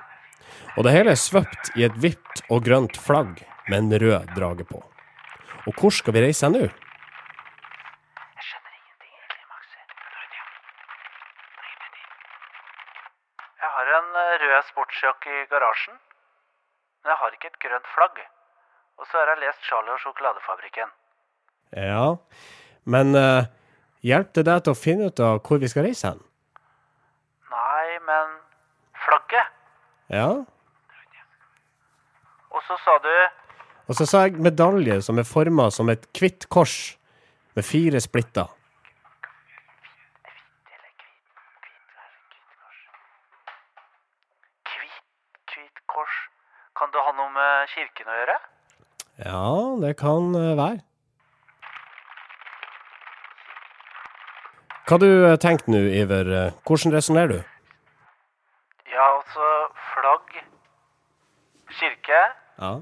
Og 0.78 0.86
det 0.86 0.94
hele 0.94 1.12
er 1.12 1.20
svøpt 1.20 1.72
i 1.76 1.84
et 1.86 1.96
hvitt 2.00 2.44
og 2.48 2.64
grønt 2.64 2.96
flagg 2.96 3.42
med 3.68 3.78
en 3.78 3.92
rød 4.02 4.30
drage 4.36 4.64
på. 4.68 4.80
Og 5.68 5.72
hvor 5.76 5.92
skal 5.92 6.14
vi 6.16 6.22
reise 6.24 6.48
nå? 6.48 6.62
Jeg 6.62 6.72
skjønner 8.46 8.72
ingenting 8.78 9.12
egentlig, 9.12 9.44
Maxi. 9.50 9.80
Jeg 13.60 13.70
har 13.76 13.92
en 13.98 14.08
eh, 14.22 14.38
rød 14.44 14.62
sportsjakke 14.70 15.34
i 15.42 15.44
garasjen, 15.52 15.96
men 17.02 17.12
jeg 17.12 17.20
har 17.24 17.36
ikke 17.36 17.52
et 17.52 17.60
grønt 17.66 17.92
flagg. 17.96 18.16
Og 19.00 19.04
så 19.08 19.20
har 19.20 19.34
jeg 19.34 19.42
lest 19.44 19.68
Charlie 19.68 19.94
og 19.96 20.00
sjokoladefabrikken. 20.00 20.88
Ja, 21.76 22.06
men 22.84 23.14
uh, 23.14 23.46
hjelp 24.04 24.32
det 24.36 24.44
deg 24.48 24.64
til 24.64 24.74
å 24.74 24.80
finne 24.80 25.12
ut 25.12 25.22
av 25.24 25.38
hvor 25.46 25.60
vi 25.62 25.68
skal 25.70 25.86
reise 25.86 26.08
hen? 26.10 26.20
Men 28.10 28.38
flagget. 29.04 29.46
Ja. 30.10 30.30
Og 32.50 32.62
så 32.66 32.78
sa 32.84 32.96
du 33.04 33.12
Og 33.90 33.94
så 33.98 34.06
sa 34.06 34.22
jeg 34.26 34.42
medalje 34.42 35.00
som 35.02 35.18
er 35.18 35.26
forma 35.26 35.68
som 35.74 35.90
et 35.90 36.06
hvitt 36.14 36.46
kors 36.54 36.96
med 37.58 37.66
fire 37.66 38.00
splitter. 38.02 38.46
Hvitt 44.70 45.82
kors. 45.90 46.18
Kan 46.78 46.94
det 46.94 47.02
ha 47.06 47.16
noe 47.18 47.34
med 47.34 47.74
kirken 47.74 48.12
å 48.14 48.20
gjøre? 48.20 48.38
Ja, 49.26 49.48
det 49.82 49.96
kan 49.98 50.30
eh, 50.38 50.54
være. 50.62 50.78
Hva 54.86 55.02
du 55.02 55.10
eh, 55.10 55.64
nå, 55.66 55.82
Iver? 56.02 56.30
Hvordan 56.62 56.94
resonnerer 56.94 57.34
du? 57.34 57.59
Kirke. 61.80 62.22
Ja. 62.60 62.72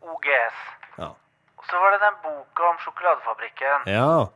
OGS. 0.00 0.58
Ja. 0.98 1.10
Og 1.58 1.64
så 1.68 1.76
var 1.76 1.90
det 1.94 2.00
den 2.02 2.16
boka 2.24 2.62
om 2.70 2.78
sjokoladefabrikken. 2.84 3.86
Ja. 3.86 4.26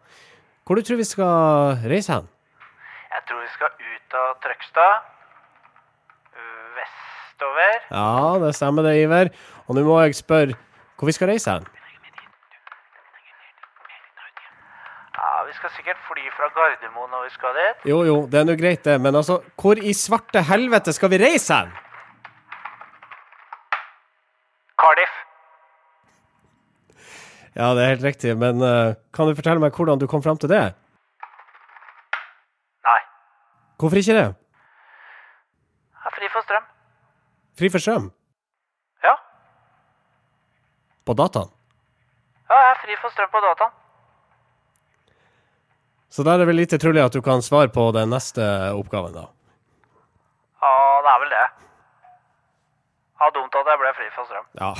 Hvor 0.64 0.74
du 0.74 0.82
tror 0.82 0.96
vi 0.96 1.04
skal 1.04 1.80
reise 1.90 2.12
hen? 2.12 2.28
Jeg 3.14 3.22
tror 3.28 3.40
vi 3.40 3.48
skal 3.54 3.68
ut 3.78 4.14
av 4.14 4.34
Trøgstad. 4.44 5.10
Vestover. 6.74 7.74
Ja, 7.90 8.38
det 8.46 8.54
stemmer 8.56 8.82
det, 8.82 8.96
Iver. 9.02 9.30
Og 9.66 9.74
nå 9.76 9.84
må 9.86 10.00
jeg 10.02 10.16
spørre 10.18 10.58
hvor 10.98 11.06
vi 11.06 11.12
skal 11.16 11.28
reise 11.30 11.50
hen? 11.50 11.66
Ja, 15.14 15.43
Vi 15.54 15.58
skal 15.58 15.70
sikkert 15.70 15.98
fly 16.02 16.24
fra 16.34 16.48
Gardermoen 16.50 17.12
når 17.14 17.28
vi 17.28 17.30
skal 17.30 17.52
dit. 17.54 17.82
Jo, 17.86 18.00
jo, 18.02 18.14
det 18.26 18.40
er 18.40 18.46
nå 18.48 18.54
greit, 18.58 18.80
det. 18.82 18.96
Men 18.98 19.14
altså, 19.14 19.36
hvor 19.62 19.78
i 19.78 19.92
svarte 19.94 20.40
helvete 20.42 20.90
skal 20.92 21.12
vi 21.12 21.20
reise 21.22 21.54
hen? 21.54 21.68
Cardiff. 24.82 25.12
Ja, 27.54 27.68
det 27.70 27.84
er 27.84 27.92
helt 27.92 28.02
riktig, 28.08 28.32
men 28.40 28.58
uh, 28.66 28.96
kan 29.14 29.30
du 29.30 29.38
fortelle 29.38 29.62
meg 29.62 29.78
hvordan 29.78 30.02
du 30.02 30.08
kom 30.10 30.24
fram 30.26 30.42
til 30.42 30.50
det? 30.50 30.64
Nei. 32.88 32.98
Hvorfor 33.78 34.02
ikke 34.02 34.18
det? 34.18 34.26
Jeg 34.26 36.10
er 36.10 36.16
fri 36.18 36.32
for 36.34 36.48
strøm. 36.48 36.66
Fri 37.62 37.72
for 37.76 37.86
strøm? 37.86 38.10
Ja. 39.06 39.14
På 41.06 41.14
dataen? 41.22 41.54
Ja, 42.50 42.58
jeg 42.58 42.74
er 42.74 42.84
fri 42.88 43.02
for 43.06 43.14
strøm 43.14 43.30
på 43.38 43.46
dataen. 43.46 43.80
Så 46.14 46.22
da 46.22 46.36
er 46.36 46.44
det 46.44 46.46
vel 46.46 46.60
lite 46.62 46.78
trolig 46.78 47.00
at 47.02 47.16
du 47.16 47.18
kan 47.26 47.40
svare 47.42 47.66
på 47.74 47.88
den 47.96 48.12
neste 48.14 48.44
oppgaven, 48.70 49.16
da. 49.16 49.24
Ja, 50.62 50.74
det 51.02 51.10
er 51.10 51.22
vel 51.24 51.32
det. 51.32 51.46
Ja, 53.18 53.30
dumt 53.34 53.56
at 53.58 53.70
jeg 53.72 53.80
ble 53.80 53.90
fri 53.98 54.06
for 54.14 54.28
strøm. 54.28 54.46
Ja. 54.60 54.70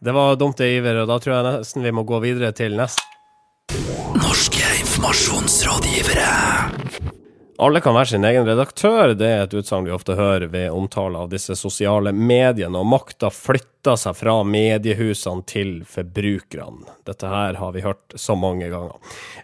Det 0.00 0.12
var 0.16 0.32
dumt, 0.40 0.56
det, 0.58 0.68
Iver, 0.78 1.02
og 1.02 1.08
da 1.10 1.16
tror 1.22 1.34
jeg 1.36 1.44
nesten 1.46 1.84
vi 1.84 1.92
må 1.94 2.02
gå 2.08 2.16
videre 2.24 2.50
til 2.56 2.72
neste. 2.80 3.04
Norske 4.16 4.64
informasjonsrådgivere. 4.80 6.30
Alle 7.60 7.80
kan 7.84 7.92
være 7.92 8.06
sin 8.06 8.24
egen 8.24 8.46
redaktør, 8.48 9.10
det 9.12 9.26
er 9.28 9.42
et 9.44 9.52
utsagn 9.52 9.84
vi 9.84 9.92
ofte 9.92 10.14
hører 10.16 10.48
ved 10.48 10.72
omtale 10.72 11.20
av 11.20 11.28
disse 11.28 11.52
sosiale 11.60 12.08
mediene, 12.16 12.80
og 12.80 12.88
makta 12.88 13.28
flytter 13.28 13.98
seg 14.00 14.16
fra 14.16 14.38
mediehusene 14.48 15.44
til 15.44 15.74
forbrukerne. 15.84 16.88
Dette 17.04 17.28
her 17.28 17.58
har 17.60 17.74
vi 17.74 17.82
hørt 17.84 18.16
så 18.16 18.32
mange 18.32 18.70
ganger. 18.72 18.96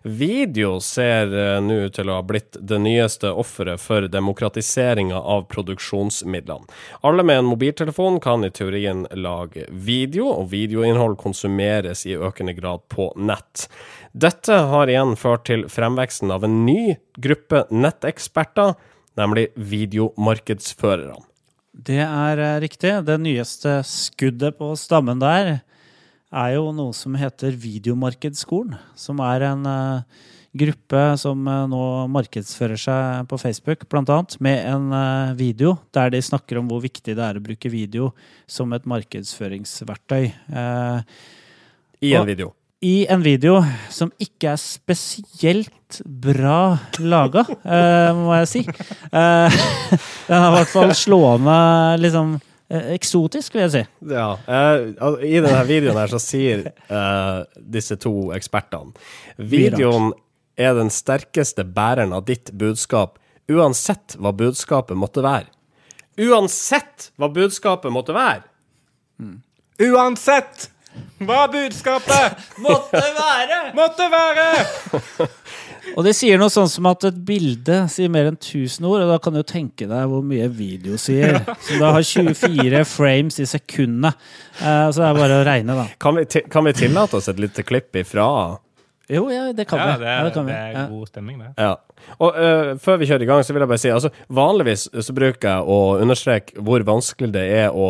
Video 0.08 0.78
ser 0.80 1.28
eh, 1.28 1.58
nå 1.60 1.76
ut 1.90 1.96
til 1.98 2.08
å 2.08 2.16
ha 2.16 2.24
blitt 2.24 2.56
det 2.56 2.78
nyeste 2.80 3.34
offeret 3.36 3.84
for 3.84 4.08
demokratiseringa 4.08 5.20
av 5.20 5.44
produksjonsmidlene. 5.52 6.72
Alle 7.04 7.24
med 7.24 7.42
en 7.42 7.50
mobiltelefon 7.52 8.16
kan 8.24 8.48
i 8.48 8.52
teorien 8.52 9.04
lage 9.12 9.68
video, 9.68 10.30
og 10.38 10.48
videoinnhold 10.56 11.18
konsumeres 11.20 12.06
i 12.08 12.16
økende 12.16 12.56
grad 12.56 12.88
på 12.88 13.10
nett. 13.20 13.68
Dette 14.16 14.56
har 14.70 14.88
igjen 14.88 15.12
ført 15.20 15.44
til 15.44 15.66
fremveksten 15.68 16.30
av 16.32 16.44
en 16.46 16.62
ny 16.64 16.94
gruppe 17.20 17.66
netteksperter, 17.68 18.72
nemlig 19.20 19.50
videomarkedsførerne. 19.60 21.18
Det 21.76 22.00
er 22.00 22.40
eh, 22.40 22.54
riktig. 22.64 22.94
Det 23.04 23.18
nyeste 23.20 23.82
skuddet 23.84 24.56
på 24.56 24.70
stammen 24.80 25.20
der 25.20 25.58
er 26.32 26.54
jo 26.54 26.70
noe 26.72 26.96
som 26.96 27.18
heter 27.20 27.52
Videomarkedsskolen. 27.60 28.78
Som 28.96 29.20
er 29.20 29.44
en 29.50 29.68
eh, 29.68 30.24
gruppe 30.56 31.04
som 31.20 31.44
eh, 31.44 31.62
nå 31.68 31.84
markedsfører 32.16 32.80
seg 32.80 33.28
på 33.28 33.36
Facebook, 33.44 33.84
annet, 33.92 34.40
med 34.40 34.64
en 34.64 34.90
video 35.36 35.76
der 35.92 36.16
de 36.16 36.24
snakker 36.24 36.62
om 36.62 36.72
hvor 36.72 36.80
viktig 36.80 37.12
det 37.20 37.26
er 37.28 37.36
å 37.36 37.44
bruke 37.44 37.68
video 37.68 38.14
som 38.48 38.72
et 38.72 38.88
markedsføringsverktøy. 38.88 40.30
I 42.00 42.14
en 42.14 42.22
Og- 42.22 42.32
video. 42.32 42.54
I 42.86 43.06
en 43.10 43.22
video 43.24 43.58
som 43.90 44.12
ikke 44.22 44.52
er 44.52 44.60
spesielt 44.60 46.00
bra 46.04 46.76
laga, 47.02 47.42
uh, 47.74 48.10
må 48.18 48.36
jeg 48.42 48.50
si. 48.50 48.62
Uh, 49.10 49.56
den 50.28 50.36
er 50.36 50.50
i 50.50 50.54
hvert 50.56 50.70
fall 50.70 50.92
slående 50.96 51.56
liksom 52.02 52.36
eh, 52.36 52.92
eksotisk, 52.94 53.56
vil 53.56 53.64
jeg 53.64 53.72
si. 53.74 53.82
Ja. 54.12 54.28
Uh, 54.46 55.18
I 55.24 55.40
denne 55.40 55.64
videoen 55.68 55.98
her 55.98 56.12
så 56.12 56.20
sier 56.22 56.68
eh, 56.70 57.40
disse 57.56 57.98
to 58.02 58.30
ekspertene 58.36 58.94
Videoen 59.36 60.12
er 60.56 60.76
den 60.78 60.90
sterkeste 60.92 61.66
bæreren 61.68 62.14
av 62.16 62.24
ditt 62.28 62.52
budskap, 62.56 63.18
uansett 63.52 64.16
hva 64.18 64.32
budskapet 64.36 64.98
måtte 64.98 65.24
være. 65.26 65.50
Uansett 66.16 67.10
hva 67.20 67.28
budskapet 67.28 67.92
måtte 67.92 68.14
være! 68.16 68.46
Uansett 69.84 70.70
hva 71.26 71.46
budskapet 71.52 72.42
Måtte 72.60 73.00
være! 73.16 73.60
måtte 73.76 74.06
være! 74.12 74.46
Og 75.96 76.02
det 76.04 76.12
sier 76.18 76.36
noe 76.40 76.50
sånn 76.52 76.68
som 76.68 76.88
at 76.90 77.04
et 77.08 77.18
bilde 77.28 77.76
sier 77.92 78.10
mer 78.12 78.26
enn 78.28 78.36
1000 78.36 78.84
ord, 78.88 79.04
og 79.04 79.10
da 79.12 79.18
kan 79.22 79.36
du 79.36 79.42
tenke 79.46 79.86
deg 79.88 80.08
hvor 80.10 80.24
mye 80.26 80.48
video 80.52 80.98
sier. 81.00 81.38
Så 81.62 81.78
da 81.80 81.92
har 81.94 82.02
24 82.04 82.82
frames 82.90 83.38
i 83.40 83.46
sekundet. 83.48 84.18
Uh, 84.58 84.88
så 84.90 84.98
det 85.04 85.06
er 85.12 85.20
bare 85.20 85.38
å 85.40 85.44
regne, 85.46 85.76
da. 85.78 85.86
Kan 86.02 86.18
vi, 86.18 86.24
ti- 86.28 86.42
kan 86.52 86.66
vi 86.66 86.74
tillate 86.76 87.16
oss 87.20 87.30
et 87.32 87.38
lite 87.40 87.62
klipp 87.64 87.94
ifra 88.02 88.26
Jo, 89.08 89.28
ja, 89.30 89.52
det 89.54 89.68
kan 89.70 89.78
Ja, 89.78 89.86
vi. 89.94 90.02
det 90.02 90.10
Ja, 90.10 90.16
er, 90.18 90.24
det 90.26 90.34
kan 90.34 90.48
vi. 90.50 90.52
det 90.52 90.82
er 90.82 90.90
god 90.90 91.06
stemning, 91.12 91.38
det. 91.44 91.52
Ja. 91.62 91.76
Og 92.18 92.34
uh, 92.34 92.72
før 92.82 92.98
vi 93.00 93.06
kjører 93.08 93.22
i 93.22 93.30
gang, 93.30 93.44
så 93.46 93.54
vil 93.54 93.62
jeg 93.64 93.70
bare 93.70 93.84
si 93.86 93.94
altså, 93.94 94.10
Vanligvis 94.42 94.88
så 95.06 95.14
bruker 95.16 95.48
jeg 95.54 95.70
å 95.70 95.78
understreke 96.02 96.66
hvor 96.66 96.84
vanskelig 96.90 97.30
det 97.38 97.46
er 97.62 97.70
å 97.78 97.86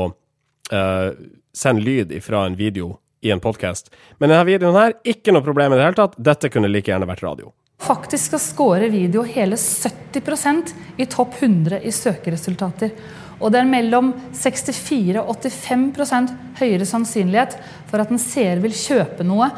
eh, 0.71 1.09
sende 1.57 1.83
lyd 1.83 2.13
fra 2.23 2.47
en 2.47 2.57
video 2.57 2.99
i 3.21 3.31
en 3.31 3.41
podkast. 3.41 3.91
Men 4.19 4.31
denne 4.31 4.45
videoen 4.47 4.77
her, 4.77 4.97
ikke 5.05 5.33
noe 5.33 5.45
problem 5.45 5.73
i 5.73 5.79
det 5.79 5.87
hele 5.87 5.99
tatt. 5.99 6.19
Dette 6.21 6.51
kunne 6.53 6.71
like 6.71 6.93
gjerne 6.93 7.09
vært 7.09 7.25
radio. 7.25 7.53
Faktisk 7.83 8.31
skal 8.31 8.41
score 8.41 8.89
video 8.93 9.23
hele 9.29 9.57
70% 9.61 10.73
i 10.97 11.07
topp 11.13 11.41
100 11.41 11.81
i 11.85 11.93
søkeresultater. 11.93 12.93
Og 13.41 13.53
det 13.53 13.61
er 13.61 13.69
mellom 13.69 14.13
64 14.33 15.21
og 15.21 15.35
85% 15.45 16.33
høyere 16.61 16.89
sannsynlighet 16.89 17.59
for 17.91 18.01
at 18.01 18.13
en 18.13 18.21
seer 18.21 18.63
vil 18.65 18.77
kjøpe 18.77 19.27
noe 19.29 19.51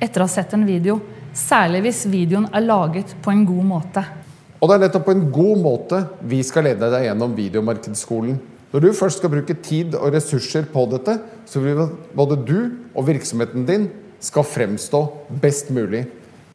etter 0.00 0.20
å 0.20 0.28
ha 0.28 0.32
sett 0.32 0.52
en 0.56 0.66
video. 0.68 0.98
Særlig 1.36 1.82
hvis 1.86 2.04
videoen 2.12 2.48
er 2.52 2.64
laget 2.64 3.16
på 3.24 3.32
en 3.32 3.44
god 3.48 3.70
måte. 3.72 4.04
Og 4.60 4.68
det 4.68 4.76
er 4.76 4.84
nettopp 4.86 5.08
på 5.08 5.16
en 5.16 5.26
god 5.32 5.64
måte 5.64 6.02
vi 6.28 6.42
skal 6.44 6.68
lede 6.68 6.88
deg 6.92 7.08
gjennom 7.08 7.34
videomarkedsskolen. 7.36 8.38
Når 8.76 8.82
du 8.84 8.92
først 8.92 9.22
skal 9.22 9.30
bruke 9.32 9.54
tid 9.64 9.94
og 9.96 10.10
ressurser 10.12 10.66
på 10.68 10.82
dette, 10.90 11.14
så 11.48 11.62
vil 11.64 11.78
både 12.12 12.36
du 12.44 12.58
og 12.92 13.06
virksomheten 13.08 13.62
din 13.64 13.86
skal 14.20 14.44
fremstå 14.44 15.00
best 15.40 15.70
mulig. 15.72 16.02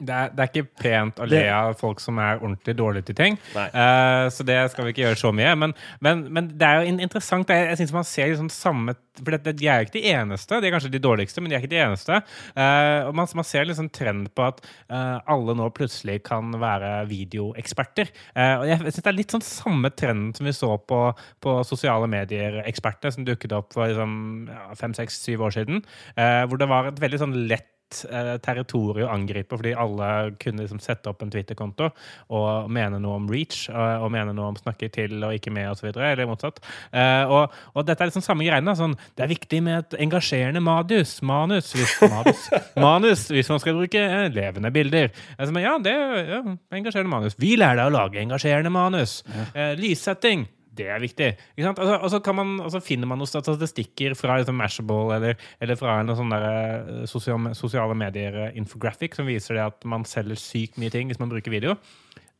Det 0.02 0.14
er, 0.14 0.32
det 0.34 0.44
er 0.44 0.50
ikke 0.50 0.82
pent 0.82 1.22
å 1.22 1.28
le 1.30 1.44
av 1.54 1.76
folk 1.80 2.02
som 2.02 2.18
er 2.22 2.40
ordentlig 2.40 2.74
dårlige 2.78 3.10
til 3.10 3.18
ting. 3.18 3.38
Eh, 3.54 4.26
så 4.34 4.46
det 4.46 4.58
skal 4.72 4.88
vi 4.88 4.94
ikke 4.94 5.04
gjøre 5.06 5.20
så 5.20 5.32
mye. 5.36 5.54
Men, 5.58 5.76
men, 6.04 6.26
men 6.34 6.50
det 6.58 6.68
er 6.68 6.82
jo 6.82 6.96
interessant. 6.96 7.52
Jeg, 7.52 7.70
jeg 7.70 7.80
synes 7.82 7.96
man 8.00 8.08
ser 8.08 8.32
liksom 8.32 8.50
samme 8.52 8.96
For 9.18 9.36
det, 9.36 9.54
de 9.60 9.68
er 9.68 9.82
jo 9.82 9.88
ikke 9.88 9.98
de 9.98 10.14
eneste. 10.14 10.58
De 10.60 10.68
er 10.68 10.74
kanskje 10.74 10.92
de 10.94 11.02
dårligste, 11.04 11.42
men 11.42 11.52
de 11.52 11.56
er 11.56 11.64
ikke 11.64 11.74
de 11.74 11.82
eneste. 11.84 12.20
Uh, 12.56 13.08
og 13.10 13.16
man, 13.18 13.28
man 13.36 13.46
ser 13.46 13.66
liksom 13.68 13.90
trend 13.92 14.30
på 14.32 14.46
at 14.46 14.62
uh, 14.88 15.20
alle 15.30 15.54
nå 15.58 15.68
plutselig 15.76 16.22
kan 16.24 16.54
være 16.60 16.92
videoeksperter. 17.10 18.12
Eh, 18.34 18.54
og 18.60 18.66
jeg, 18.68 18.80
synes 18.82 19.00
det 19.00 19.10
er 19.12 19.18
litt 19.18 19.34
sånn 19.34 19.44
samme 19.44 19.92
trend 19.94 20.38
som 20.38 20.48
vi 20.48 20.54
så 20.56 20.70
på, 20.88 21.00
på 21.44 21.58
sosiale 21.68 22.08
medier-eksperter, 22.10 23.14
som 23.14 23.26
dukket 23.28 23.54
opp 23.56 23.72
for 23.74 23.90
liksom, 23.90 24.14
ja, 24.50 24.64
fem, 24.78 24.96
seks, 24.96 25.20
syv 25.26 25.46
år 25.48 25.56
siden. 25.58 25.84
eh, 26.16 26.42
hvor 26.48 26.60
det 26.60 26.70
var 26.70 26.90
et 26.90 27.02
veldig 27.02 27.22
sånn 27.22 27.38
lett 27.50 27.68
eh, 28.08 28.34
territorium 28.42 29.08
å 29.08 29.12
angripe, 29.14 29.56
fordi 29.58 29.74
alle 29.78 30.08
kunne 30.42 30.64
liksom 30.64 30.80
sette 30.82 31.10
opp 31.10 31.22
en 31.24 31.32
Twitter-konto 31.32 31.90
og 32.32 32.70
mene 32.72 33.00
noe 33.02 33.18
om 33.20 33.28
reach, 33.30 33.66
og, 33.72 34.06
og 34.06 34.12
mene 34.14 34.34
noe 34.36 34.52
om 34.52 34.58
snakke 34.58 34.90
til 34.92 35.18
og 35.22 35.36
ikke 35.36 35.52
med 35.54 35.70
osv., 35.72 35.90
eller 35.92 36.28
motsatt. 36.30 36.62
Eh, 36.90 37.24
og, 37.30 37.54
og 37.74 37.88
dette 37.88 38.04
er 38.04 38.12
liksom 38.12 38.24
samme 38.24 38.46
greiene. 38.46 38.76
Sånn, 38.78 38.96
det 39.18 39.26
er 39.26 39.32
viktig 39.32 39.62
med 39.64 39.80
et 39.80 39.98
engasjerende 40.06 40.62
madus, 40.64 41.18
manus, 41.26 41.72
hvis, 41.76 41.96
madus, 42.12 42.48
manus, 42.86 43.26
hvis 43.32 43.52
man 43.52 43.62
skal 43.62 43.78
bruke 43.78 44.02
eh, 44.02 44.28
levende 44.32 44.72
bilder. 44.74 45.12
Altså, 45.36 45.52
men 45.54 45.66
ja, 45.66 45.76
det 45.82 45.94
er 45.96 46.34
ja, 46.36 46.42
engasjerende 46.78 47.12
manus. 47.12 47.38
Vi 47.40 47.54
lærer 47.60 47.82
deg 47.82 47.92
å 47.92 47.96
lage 47.98 48.22
engasjerende 48.22 48.72
manus. 48.72 49.20
Eh, 49.52 49.74
lyssetting. 49.80 50.48
Det 50.72 50.86
er 50.88 51.02
viktig. 51.02 51.28
Ikke 51.52 51.66
sant? 51.66 51.80
Altså, 51.82 51.96
og 51.98 52.12
så 52.14 52.20
kan 52.24 52.36
man, 52.38 52.52
altså 52.64 52.80
finner 52.84 53.10
man 53.10 53.20
noen 53.20 53.28
statistikker 53.28 54.16
fra 54.16 54.38
liksom, 54.40 54.56
Mashable 54.56 55.16
eller, 55.18 55.36
eller 55.60 55.76
fra 55.76 55.98
en 56.00 56.14
sånn 56.16 56.32
der, 56.32 57.04
sosial, 57.10 57.50
sosiale, 57.58 57.96
medier-infographic 57.98 59.18
som 59.18 59.28
viser 59.28 59.58
det 59.58 59.66
at 59.66 59.88
man 59.88 60.06
selger 60.08 60.40
sykt 60.40 60.80
mye 60.80 60.92
ting 60.92 61.12
hvis 61.12 61.20
man 61.20 61.32
bruker 61.32 61.52
video. 61.52 61.76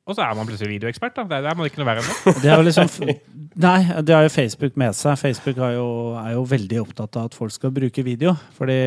Og 0.02 0.16
så 0.16 0.24
er 0.24 0.34
man 0.34 0.48
plutselig 0.48 0.72
videoekspert. 0.72 1.14
da. 1.14 1.24
Det 1.30 1.46
er, 1.46 1.54
man 1.54 1.68
ikke 1.68 1.78
noe 1.78 1.90
verre 1.92 2.02
enn 2.02 2.40
det. 2.42 2.50
Er 2.50 2.64
liksom 2.66 2.88
Nei, 3.66 3.80
det 4.02 4.16
har 4.16 4.24
jo 4.24 4.32
Facebook 4.32 4.78
med 4.80 4.96
seg. 4.98 5.18
Facebook 5.20 5.60
er 5.62 5.76
jo, 5.76 5.88
er 6.18 6.32
jo 6.34 6.46
veldig 6.48 6.80
opptatt 6.82 7.20
av 7.20 7.28
at 7.28 7.36
folk 7.36 7.52
skal 7.54 7.74
bruke 7.74 8.02
video, 8.06 8.32
for 8.56 8.70
de 8.70 8.78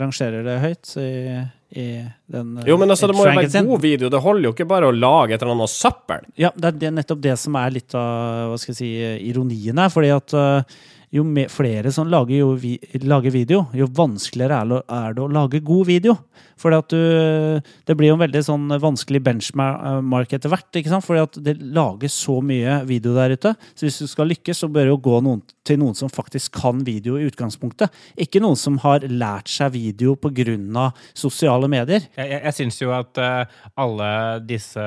rangerer 0.00 0.46
det 0.46 0.60
høyt 0.62 0.94
i, 1.02 1.10
i 1.72 1.86
den 2.32 2.54
Jo, 2.68 2.76
men 2.80 2.90
altså, 2.92 3.08
det 3.08 3.16
må 3.16 3.24
jo 3.26 3.32
være 3.32 3.64
god 3.66 3.80
video. 3.84 4.08
Det 4.12 4.20
holder 4.22 4.48
jo 4.48 4.54
ikke 4.56 4.68
bare 4.68 4.88
å 4.90 4.94
lage 4.96 5.34
et 5.36 5.42
eller 5.42 5.54
annet 5.56 5.72
søppel. 5.72 6.26
Ja, 6.36 6.50
det 6.56 6.82
er 6.82 6.96
nettopp 6.96 7.22
det 7.24 7.36
som 7.40 7.56
er 7.56 7.70
litt 7.78 7.94
av 7.98 8.52
hva 8.52 8.58
skal 8.60 8.74
jeg 8.74 8.80
si, 8.82 8.90
ironien 9.30 9.80
her. 9.80 9.88
fordi 9.92 10.12
at 10.14 10.34
eh, 10.36 10.80
jo 11.12 11.22
flere 11.52 11.90
som 11.92 12.08
lager, 12.08 12.38
jo 12.38 12.52
vi, 12.56 12.78
lager 13.04 13.30
video, 13.34 13.66
jo 13.76 13.84
vanskeligere 13.86 14.62
er 14.88 15.12
det, 15.12 15.20
å- 15.20 15.28
lage 15.28 15.60
god 15.60 15.86
video. 15.86 16.16
Du, 16.62 17.60
det 17.84 17.96
blir 17.98 18.08
jo 18.08 18.14
en 18.14 18.22
veldig 18.22 18.42
sånn 18.46 18.68
vanskelig 18.80 19.20
benchmark 19.26 20.32
etter 20.32 20.48
hvert. 20.48 20.70
ikke 20.78 20.88
sant? 20.88 21.04
Fordi 21.04 21.20
at 21.20 21.36
det 21.44 21.56
lages 21.60 22.14
så 22.14 22.38
mye 22.40 22.78
video 22.86 23.12
der 23.16 23.34
ute. 23.34 23.54
Så 23.74 23.84
hvis 23.84 23.98
du 23.98 24.06
skal 24.06 24.30
lykkes, 24.30 24.62
så 24.62 24.70
bør 24.72 24.86
du 24.88 24.92
jo 24.94 25.00
gå 25.04 25.20
noen, 25.26 25.42
til 25.66 25.80
noen 25.82 25.94
som 25.98 26.08
faktisk 26.08 26.54
kan 26.62 26.80
video 26.86 27.18
i 27.18 27.26
utgangspunktet. 27.28 27.90
Ikke 28.16 28.40
noen 28.40 28.56
som 28.56 28.78
har 28.78 29.00
lært 29.04 29.48
seg 29.52 29.72
video 29.74 30.14
pga. 30.16 30.92
Sosiale 31.62 31.68
medier. 31.70 32.06
Jeg, 32.16 32.28
jeg, 32.30 32.40
jeg 32.46 32.54
syns 32.56 32.78
jo 32.80 32.92
at 32.94 33.18
uh, 33.20 33.44
alle 33.80 34.08
disse 34.46 34.82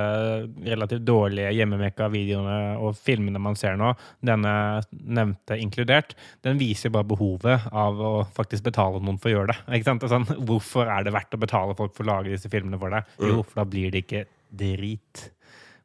relativt 0.65 1.05
dårlige 1.05 1.53
hjemmemekka 1.55 2.09
videoene 2.11 2.77
og 2.79 2.95
filmene 2.97 3.39
man 3.41 3.55
ser 3.55 3.77
nå, 3.79 3.93
denne 4.25 4.81
nevnte 4.91 5.57
inkludert, 5.59 6.15
den 6.43 6.59
viser 6.59 6.93
bare 6.93 7.07
behovet 7.07 7.69
av 7.71 7.99
å 7.99 8.13
faktisk 8.35 8.67
betale 8.67 9.01
noen 9.01 9.19
for 9.19 9.31
å 9.31 9.35
gjøre 9.37 9.53
det. 9.53 9.59
Ikke 9.79 9.89
sant? 9.89 10.07
Sånn, 10.09 10.27
hvorfor 10.47 10.89
er 10.91 11.05
det 11.05 11.15
verdt 11.15 11.35
å 11.35 11.41
betale 11.41 11.77
folk 11.77 11.95
for 11.95 12.05
å 12.05 12.11
lage 12.13 12.33
disse 12.33 12.51
filmene 12.51 12.79
for 12.81 12.93
deg? 12.93 13.15
Jo, 13.19 13.43
for 13.43 13.61
da 13.61 13.69
blir 13.69 13.93
det 13.93 14.05
ikke 14.05 14.25
drit. 14.55 15.29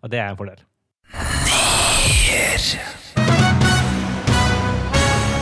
Og 0.00 0.12
det 0.12 0.22
er 0.22 0.33
en 0.33 0.40
fordel. 0.40 0.66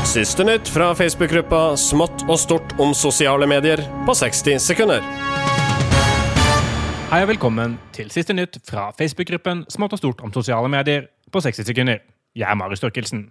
Siste 0.08 0.40
nytt 0.40 0.70
fra 0.72 0.86
Facebook-gruppa 0.96 1.74
Smått 1.76 2.22
og 2.32 2.38
stort 2.40 2.70
om 2.80 2.94
sosiale 2.96 3.44
medier 3.44 3.82
på 4.06 4.14
60 4.16 4.56
sekunder. 4.64 5.02
Hei 7.10 7.18
og 7.26 7.28
velkommen 7.28 7.74
til 7.92 8.08
siste 8.08 8.32
nytt 8.32 8.56
fra 8.64 8.86
Facebook-gruppen 8.96 9.66
Smått 9.68 9.98
og 9.98 10.00
stort 10.00 10.22
om 10.24 10.32
sosiale 10.32 10.70
medier 10.72 11.10
på 11.28 11.42
60 11.44 11.68
sekunder. 11.68 12.00
Jeg 12.32 12.48
er 12.48 12.56
Marius 12.56 12.80
Størkelsen. 12.80 13.26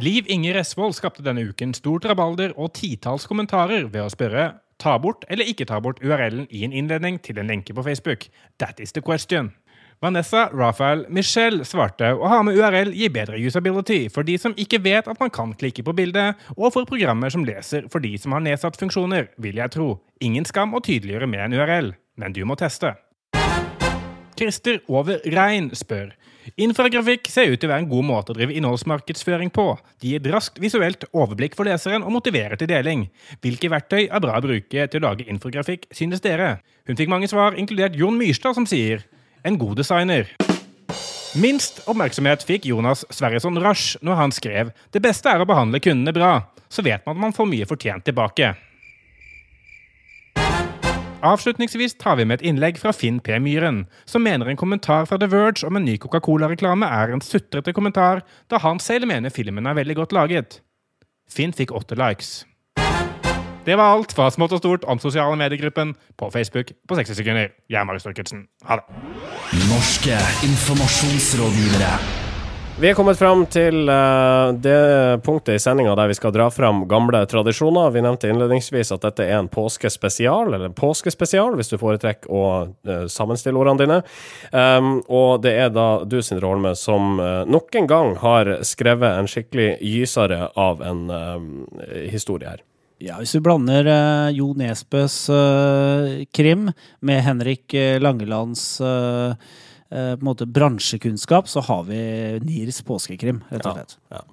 Liv 0.00 0.24
Inger 0.32 0.62
Esvold 0.62 0.96
skapte 0.96 1.26
denne 1.26 1.44
uken 1.50 1.76
stort 1.76 2.08
rabalder 2.08 2.56
og 2.56 2.72
titalls 2.80 3.28
kommentarer 3.28 3.84
ved 3.84 4.06
å 4.06 4.08
spørre 4.08 4.54
ta 4.80 4.96
bort 4.96 5.28
eller 5.28 5.52
ikke 5.52 5.68
ta 5.68 5.82
bort 5.84 6.00
URL-en 6.00 6.48
i 6.48 6.64
en 6.64 6.72
innledning 6.72 7.20
til 7.20 7.36
en 7.38 7.52
lenke 7.52 7.76
på 7.76 7.84
Facebook. 7.84 8.24
That 8.56 8.80
is 8.80 8.96
the 8.96 9.04
question. 9.04 9.52
Vanessa 10.04 10.50
Raphael 10.52 11.06
Michelle 11.08 11.64
svarte 11.64 12.10
å 12.12 12.28
ha 12.28 12.42
med 12.44 12.58
URL 12.58 12.90
gir 12.92 13.12
bedre 13.14 13.38
usability 13.40 14.10
for 14.12 14.26
de 14.28 14.34
som 14.36 14.52
ikke 14.60 14.82
vet 14.84 15.06
at 15.08 15.20
man 15.22 15.30
kan 15.32 15.54
klikke 15.56 15.80
på 15.86 15.94
bildet, 15.96 16.36
og 16.58 16.74
for 16.74 16.84
programmer 16.84 17.32
som 17.32 17.46
leser 17.46 17.86
for 17.88 18.04
de 18.04 18.10
som 18.20 18.34
har 18.36 18.44
nedsatt 18.44 18.76
funksjoner, 18.76 19.30
vil 19.40 19.62
jeg 19.62 19.72
tro. 19.72 19.86
Ingen 20.20 20.44
skam 20.44 20.76
å 20.76 20.82
tydeliggjøre 20.84 21.30
med 21.30 21.46
en 21.46 21.56
URL, 21.56 21.88
men 22.20 22.36
du 22.36 22.42
må 22.44 22.58
teste. 22.60 22.92
Christer 24.36 24.82
Over 24.90 25.24
Rein 25.30 25.70
spør 25.72 26.12
Infragrafikk 26.60 27.30
ser 27.32 27.48
ut 27.48 27.62
til 27.62 27.70
å 27.70 27.72
være 27.72 27.86
en 27.86 27.90
god 27.94 28.04
måte 28.04 28.34
å 28.34 28.36
drive 28.36 28.52
innholdsmarkedsføring 28.58 29.48
på. 29.56 29.70
De 30.04 30.12
gir 30.12 30.20
et 30.20 30.28
raskt 30.34 30.60
visuelt 30.60 31.06
overblikk 31.16 31.56
for 31.56 31.64
leseren 31.64 32.04
og 32.04 32.12
motiverer 32.18 32.60
til 32.60 32.68
deling. 32.68 33.06
Hvilke 33.40 33.72
verktøy 33.72 34.02
er 34.04 34.20
bra 34.20 34.36
å 34.36 34.44
bruke 34.44 34.84
til 34.84 35.00
å 35.00 35.06
lage 35.06 35.24
infografikk, 35.32 35.88
synes 35.96 36.20
dere? 36.20 36.58
Hun 36.84 37.00
fikk 37.00 37.08
mange 37.08 37.32
svar, 37.32 37.56
inkludert 37.56 37.96
Jon 37.96 38.20
Myrstad, 38.20 38.58
som 38.58 38.68
sier 38.68 39.06
en 39.44 39.58
god 39.60 39.76
designer. 39.76 40.28
Minst 41.34 41.80
oppmerksomhet 41.90 42.44
fikk 42.46 42.68
Jonas 42.70 43.02
Sverresson 43.10 43.58
Rasch 43.62 43.96
når 44.06 44.20
han 44.20 44.34
skrev 44.34 44.70
det 44.94 45.02
beste 45.02 45.30
er 45.30 45.42
å 45.42 45.48
behandle 45.48 45.80
kundene 45.82 46.14
bra, 46.14 46.34
så 46.70 46.84
vet 46.86 47.02
man 47.06 47.18
at 47.18 47.24
man 47.26 47.34
får 47.34 47.50
mye 47.50 47.66
fortjent 47.68 48.06
tilbake. 48.06 48.54
Avslutningsvis 51.24 51.96
tar 51.96 52.18
vi 52.20 52.26
med 52.28 52.38
et 52.38 52.46
innlegg 52.50 52.76
fra 52.76 52.92
Finn 52.92 53.16
P. 53.24 53.38
Myhren, 53.40 53.86
som 54.04 54.22
mener 54.22 54.50
en 54.50 54.60
kommentar 54.60 55.08
fra 55.08 55.16
The 55.18 55.30
Verge 55.32 55.64
om 55.64 55.78
en 55.78 55.86
ny 55.88 55.96
Coca-Cola-reklame 55.96 56.84
er 56.84 57.14
en 57.14 57.24
sutrete 57.24 57.72
kommentar, 57.72 58.20
da 58.52 58.60
han 58.60 58.78
selv 58.82 59.08
mener 59.08 59.32
filmen 59.32 59.64
er 59.66 59.78
veldig 59.80 59.96
godt 60.02 60.12
laget. 60.12 60.58
Finn 61.24 61.56
fikk 61.56 61.72
åtte 61.72 61.96
likes. 61.96 62.42
Det 63.64 63.76
var 63.76 63.94
alt 63.94 64.12
fra 64.12 64.26
smått 64.32 64.52
og 64.52 64.60
stort 64.60 64.82
om 64.84 64.98
sosiale 65.00 65.36
mediegruppen 65.40 65.94
på 66.20 66.28
Facebook 66.34 66.74
på 66.88 66.98
60 66.98 67.16
sekunder. 67.16 67.54
Jeg 67.72 67.80
er 67.80 67.86
Marius 67.88 68.04
Torkelsen. 68.04 68.44
Ha 68.68 68.76
det. 68.76 68.84
Norske 69.70 70.18
informasjonsrådgivere. 70.44 71.94
Vi 72.74 72.88
er 72.90 72.96
kommet 72.98 73.16
fram 73.16 73.44
til 73.46 73.86
eh, 73.86 74.48
det 74.58 75.22
punktet 75.22 75.54
i 75.54 75.62
sendinga 75.62 75.92
der 75.94 76.10
vi 76.10 76.16
skal 76.18 76.32
dra 76.34 76.48
fram 76.50 76.82
gamle 76.90 77.20
tradisjoner. 77.30 77.92
Vi 77.94 78.02
nevnte 78.02 78.28
innledningsvis 78.28 78.90
at 78.96 79.06
dette 79.06 79.28
er 79.28 79.38
en 79.38 79.48
påskespesial, 79.48 80.50
eller 80.50 80.66
en 80.68 80.76
påskespesial, 80.76 81.54
hvis 81.54 81.70
du 81.70 81.78
foretrekker 81.78 82.34
å 82.34 82.44
eh, 82.66 83.06
sammenstille 83.06 83.62
ordene 83.62 83.80
dine. 83.80 84.00
Um, 84.50 84.98
og 85.06 85.46
det 85.46 85.54
er 85.54 85.70
da 85.72 86.02
du 86.02 86.18
Sindre 86.18 86.50
Holme, 86.50 86.74
som 86.74 87.22
uh, 87.22 87.46
nok 87.46 87.78
en 87.78 87.88
gang 87.94 88.12
har 88.26 88.56
skrevet 88.66 89.22
en 89.22 89.30
skikkelig 89.30 89.70
gysere 89.78 90.50
av 90.58 90.82
en 90.82 91.06
historie 92.10 92.56
her. 92.56 92.66
Ja, 93.04 93.18
hvis 93.20 93.34
vi 93.36 93.42
blander 93.44 93.84
uh, 93.84 94.30
Jo 94.32 94.52
Nesbøs 94.56 95.18
uh, 95.28 96.22
krim 96.32 96.70
med 97.04 97.20
Henrik 97.26 97.74
eh, 97.76 97.98
Langelands 98.00 98.62
uh, 98.80 99.34
på 99.94 100.00
en 100.00 100.24
måte 100.26 100.46
bransjekunnskap, 100.50 101.46
så 101.46 101.60
har 101.62 101.84
vi 101.86 101.98
Nirs 102.42 102.80
påskekrim, 102.82 103.44
rett 103.52 103.68
og 103.68 103.76
slett. 103.76 103.92
Ja, 104.10 104.22
Ja. 104.22 104.24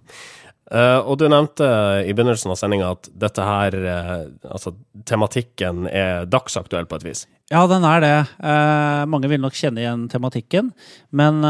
Eh, 0.71 0.99
og 1.03 1.17
du 1.19 1.25
nevnte 1.27 1.67
i 2.07 2.13
begynnelsen 2.15 2.53
av 2.53 2.57
sendinga 2.59 2.93
at 2.93 3.09
dette 3.19 3.43
her, 3.43 3.75
uh, 3.75 4.23
altså 4.47 4.71
tematikken 5.07 5.83
er 5.91 6.27
dagsaktuell 6.31 6.87
på 6.87 7.01
et 7.01 7.05
vis. 7.09 7.25
Ja, 7.51 7.65
den 7.67 7.83
er 7.83 7.99
det. 7.99 8.11
Uh, 8.39 9.03
mange 9.11 9.27
vil 9.27 9.41
nok 9.43 9.57
kjenne 9.59 9.81
igjen 9.83 10.05
tematikken. 10.11 10.69
Men 11.11 11.43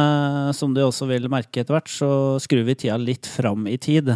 som 0.58 0.74
du 0.74 0.82
også 0.82 1.06
vil 1.12 1.30
merke 1.30 1.62
etter 1.62 1.76
hvert, 1.76 1.92
så 1.94 2.10
skrur 2.42 2.66
vi 2.66 2.74
tida 2.82 2.96
litt 2.98 3.30
fram 3.30 3.68
i 3.70 3.76
tid. 3.82 4.10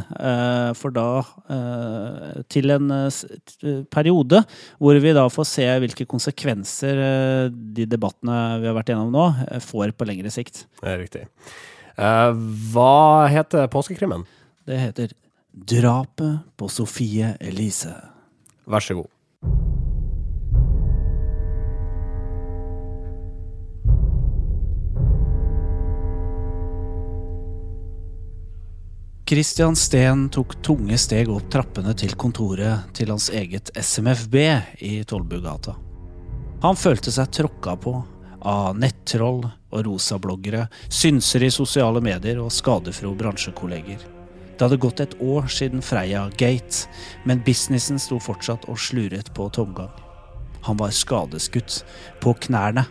For 0.79 0.93
da 0.95 1.05
til 2.49 2.73
en 2.73 2.89
periode 3.93 4.41
hvor 4.81 4.97
vi 5.03 5.13
da 5.13 5.27
får 5.29 5.47
se 5.49 5.67
hvilke 5.83 6.07
konsekvenser 6.09 7.01
de 7.53 7.85
debattene 7.91 8.39
vi 8.63 8.69
har 8.71 8.77
vært 8.77 8.89
gjennom 8.93 9.13
nå, 9.13 9.27
får 9.67 9.93
på 9.93 10.09
lengre 10.09 10.33
sikt. 10.33 10.65
Det 10.81 10.89
er 10.95 11.03
riktig. 11.03 11.27
Hva 12.73 12.95
heter 13.31 13.69
påskekrimmen? 13.73 14.25
Det 14.65 14.77
heter 14.77 15.11
Drapet 15.51 16.37
på 16.57 16.67
Sofie 16.67 17.37
Elise. 17.39 17.93
Vær 18.65 18.79
så 18.79 18.93
god. 18.93 19.11
Christian 29.29 29.75
Steen 29.75 30.29
tok 30.29 30.57
tunge 30.61 30.97
steg 30.97 31.29
opp 31.29 31.45
trappene 31.53 31.93
til 31.97 32.17
kontoret 32.17 32.89
til 32.97 33.13
hans 33.13 33.29
eget 33.29 33.69
SMFB 33.77 34.35
i 34.81 35.03
Tollbugata. 35.05 35.77
Han 36.65 36.77
følte 36.77 37.13
seg 37.13 37.29
tråkka 37.33 37.77
på 37.85 37.95
av 38.41 38.73
nettroll 38.77 39.45
og 39.45 39.85
rosabloggere, 39.85 40.65
synsere 40.89 41.49
i 41.49 41.53
sosiale 41.53 42.01
medier 42.01 42.41
og 42.41 42.53
skadefro 42.53 43.13
bransjekolleger. 43.17 44.14
Det 44.55 44.63
hadde 44.63 44.79
gått 44.79 45.01
et 45.03 45.15
år 45.19 45.49
siden 45.51 45.83
Freia 45.83 46.29
Gate, 46.39 46.87
men 47.27 47.43
businessen 47.43 47.99
sto 47.99 48.19
fortsatt 48.23 48.69
og 48.71 48.79
sluret 48.79 49.33
på 49.35 49.49
tomgang. 49.51 49.91
Han 50.65 50.79
var 50.79 50.93
skadeskutt, 50.95 51.83
på 52.23 52.33
knærne. 52.47 52.85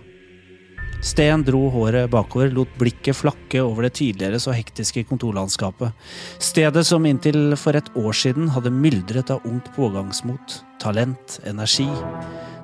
Sten 1.05 1.43
dro 1.45 1.67
håret 1.73 2.09
bakover, 2.13 2.53
lot 2.55 2.71
blikket 2.81 3.17
flakke 3.19 3.61
over 3.65 3.85
det 3.85 3.97
tidligere 3.99 4.39
så 4.41 4.55
hektiske 4.57 5.03
kontorlandskapet. 5.09 5.93
Stedet 6.41 6.85
som 6.89 7.05
inntil 7.09 7.57
for 7.61 7.77
et 7.77 7.91
år 7.99 8.17
siden 8.17 8.49
hadde 8.55 8.73
myldret 8.73 9.33
av 9.35 9.45
ungt 9.49 9.69
pågangsmot, 9.77 10.61
talent, 10.81 11.41
energi. 11.45 11.89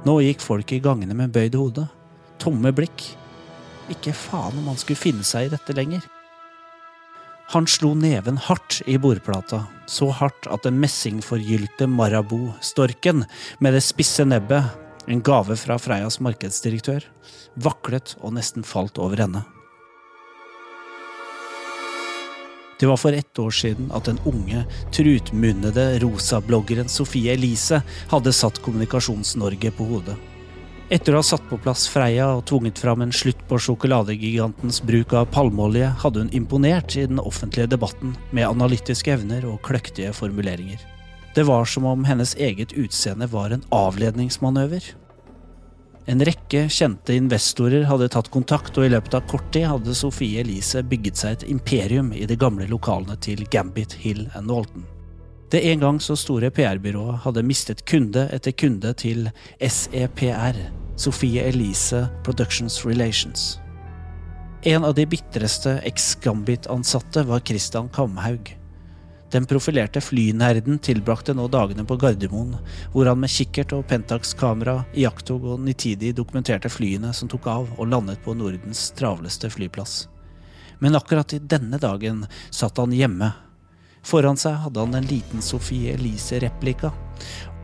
Nå 0.07 0.21
gikk 0.25 0.45
folk 0.45 0.73
i 0.73 0.81
gangene 0.81 1.17
med 1.17 1.35
bøyd 1.35 1.59
hode. 1.59 1.89
Tomme 2.41 2.73
blikk. 2.73 3.11
Ikke 3.93 4.17
faen 4.17 4.57
om 4.63 4.73
han 4.73 4.81
skulle 4.81 5.01
finne 5.01 5.27
seg 5.27 5.49
i 5.49 5.53
dette 5.53 5.77
lenger. 5.77 6.07
Han 7.51 7.67
slo 7.67 7.97
neven 7.99 8.37
hardt 8.39 8.83
i 8.87 8.95
bordplata, 8.99 9.65
så 9.91 10.07
hardt 10.15 10.47
at 10.55 10.63
den 10.63 10.77
messingforgylte 10.79 11.89
Marabou-storken 11.91 13.25
med 13.59 13.75
det 13.75 13.81
spisse 13.83 14.23
nebbet, 14.23 14.69
en 15.11 15.23
gave 15.27 15.57
fra 15.59 15.75
Freias 15.83 16.21
markedsdirektør, 16.23 17.03
vaklet 17.59 18.15
og 18.21 18.37
nesten 18.39 18.63
falt 18.63 19.03
over 19.03 19.25
ende. 19.27 19.43
Det 22.79 22.87
var 22.87 23.03
for 23.03 23.19
ett 23.19 23.43
år 23.43 23.51
siden 23.51 23.91
at 23.99 24.07
den 24.07 24.23
unge, 24.31 24.63
trutmunnede 24.95 25.91
rosabloggeren 26.07 26.89
Sofie 26.89 27.35
Elise 27.35 27.83
hadde 28.15 28.31
satt 28.33 28.63
Kommunikasjons-Norge 28.63 29.75
på 29.75 29.91
hodet. 29.91 30.15
Etter 30.91 31.15
å 31.15 31.21
ha 31.21 31.23
satt 31.23 31.45
på 31.47 31.55
plass 31.63 31.85
Freia 31.87 32.25
og 32.35 32.49
tvunget 32.51 32.81
fram 32.83 33.05
en 33.05 33.13
slutt 33.15 33.39
på 33.47 33.61
sjokoladegigantens 33.63 34.81
bruk 34.83 35.13
av 35.15 35.29
palmeolje, 35.31 35.87
hadde 36.03 36.25
hun 36.25 36.33
imponert 36.35 36.97
i 36.99 37.05
den 37.07 37.23
offentlige 37.23 37.71
debatten 37.71 38.17
med 38.35 38.49
analytiske 38.49 39.13
evner 39.15 39.47
og 39.47 39.61
kløktige 39.69 40.11
formuleringer. 40.19 40.83
Det 41.37 41.47
var 41.47 41.71
som 41.71 41.87
om 41.87 42.03
hennes 42.09 42.35
eget 42.35 42.75
utseende 42.75 43.31
var 43.31 43.55
en 43.55 43.63
avledningsmanøver. 43.71 44.91
En 46.11 46.27
rekke 46.27 46.67
kjente 46.67 47.15
investorer 47.15 47.87
hadde 47.87 48.11
tatt 48.11 48.35
kontakt, 48.35 48.75
og 48.75 48.89
i 48.89 48.91
løpet 48.91 49.15
av 49.15 49.29
kort 49.31 49.47
tid 49.55 49.71
hadde 49.71 49.95
Sofie 49.95 50.43
Elise 50.43 50.83
bygget 50.83 51.23
seg 51.23 51.37
et 51.37 51.51
imperium 51.55 52.11
i 52.11 52.27
de 52.27 52.35
gamle 52.35 52.67
lokalene 52.67 53.15
til 53.23 53.47
Gambit 53.55 53.95
Hill 54.03 54.27
and 54.35 54.51
Walton. 54.51 54.83
Det 55.51 55.61
en 55.67 55.81
gang 55.81 56.01
så 56.01 56.15
store 56.17 56.51
PR-byrået 56.55 57.25
hadde 57.25 57.43
mistet 57.43 57.81
kunde 57.91 58.29
etter 58.31 58.55
kunde 58.55 58.93
til 58.95 59.27
SEPR, 59.59 60.61
Sofie 60.95 61.43
Elise 61.43 62.05
Productions 62.23 62.85
Relations. 62.87 63.59
En 64.63 64.85
av 64.85 64.95
de 64.95 65.09
bitreste 65.11 65.81
eks-Gambit-ansatte 65.89 67.25
var 67.27 67.43
Christian 67.43 67.89
Kamhaug. 67.89 68.53
Den 69.33 69.47
profilerte 69.47 70.01
flynerden 70.01 70.79
tilbrakte 70.79 71.35
nå 71.35 71.49
dagene 71.51 71.83
på 71.87 71.99
Gardermoen, 71.99 72.55
hvor 72.95 73.11
han 73.11 73.19
med 73.19 73.35
kikkert 73.35 73.75
og 73.75 73.89
Pentax-kamera 73.91 74.85
iakttog 74.95 75.51
og 75.55 75.67
nitidig 75.67 76.15
dokumenterte 76.19 76.71
flyene 76.71 77.11
som 77.17 77.31
tok 77.31 77.51
av 77.51 77.69
og 77.77 77.91
landet 77.91 78.23
på 78.23 78.39
Nordens 78.39 78.91
travleste 78.99 79.51
flyplass. 79.51 80.05
Men 80.79 80.95
akkurat 80.95 81.35
i 81.35 81.43
denne 81.43 81.79
dagen 81.83 82.27
satt 82.51 82.79
han 82.79 82.95
hjemme. 82.95 83.35
Foran 84.03 84.39
seg 84.41 84.57
hadde 84.63 84.81
han 84.81 84.97
en 84.97 85.09
liten 85.11 85.43
Sofie 85.45 85.95
Elise-replika, 85.95 86.93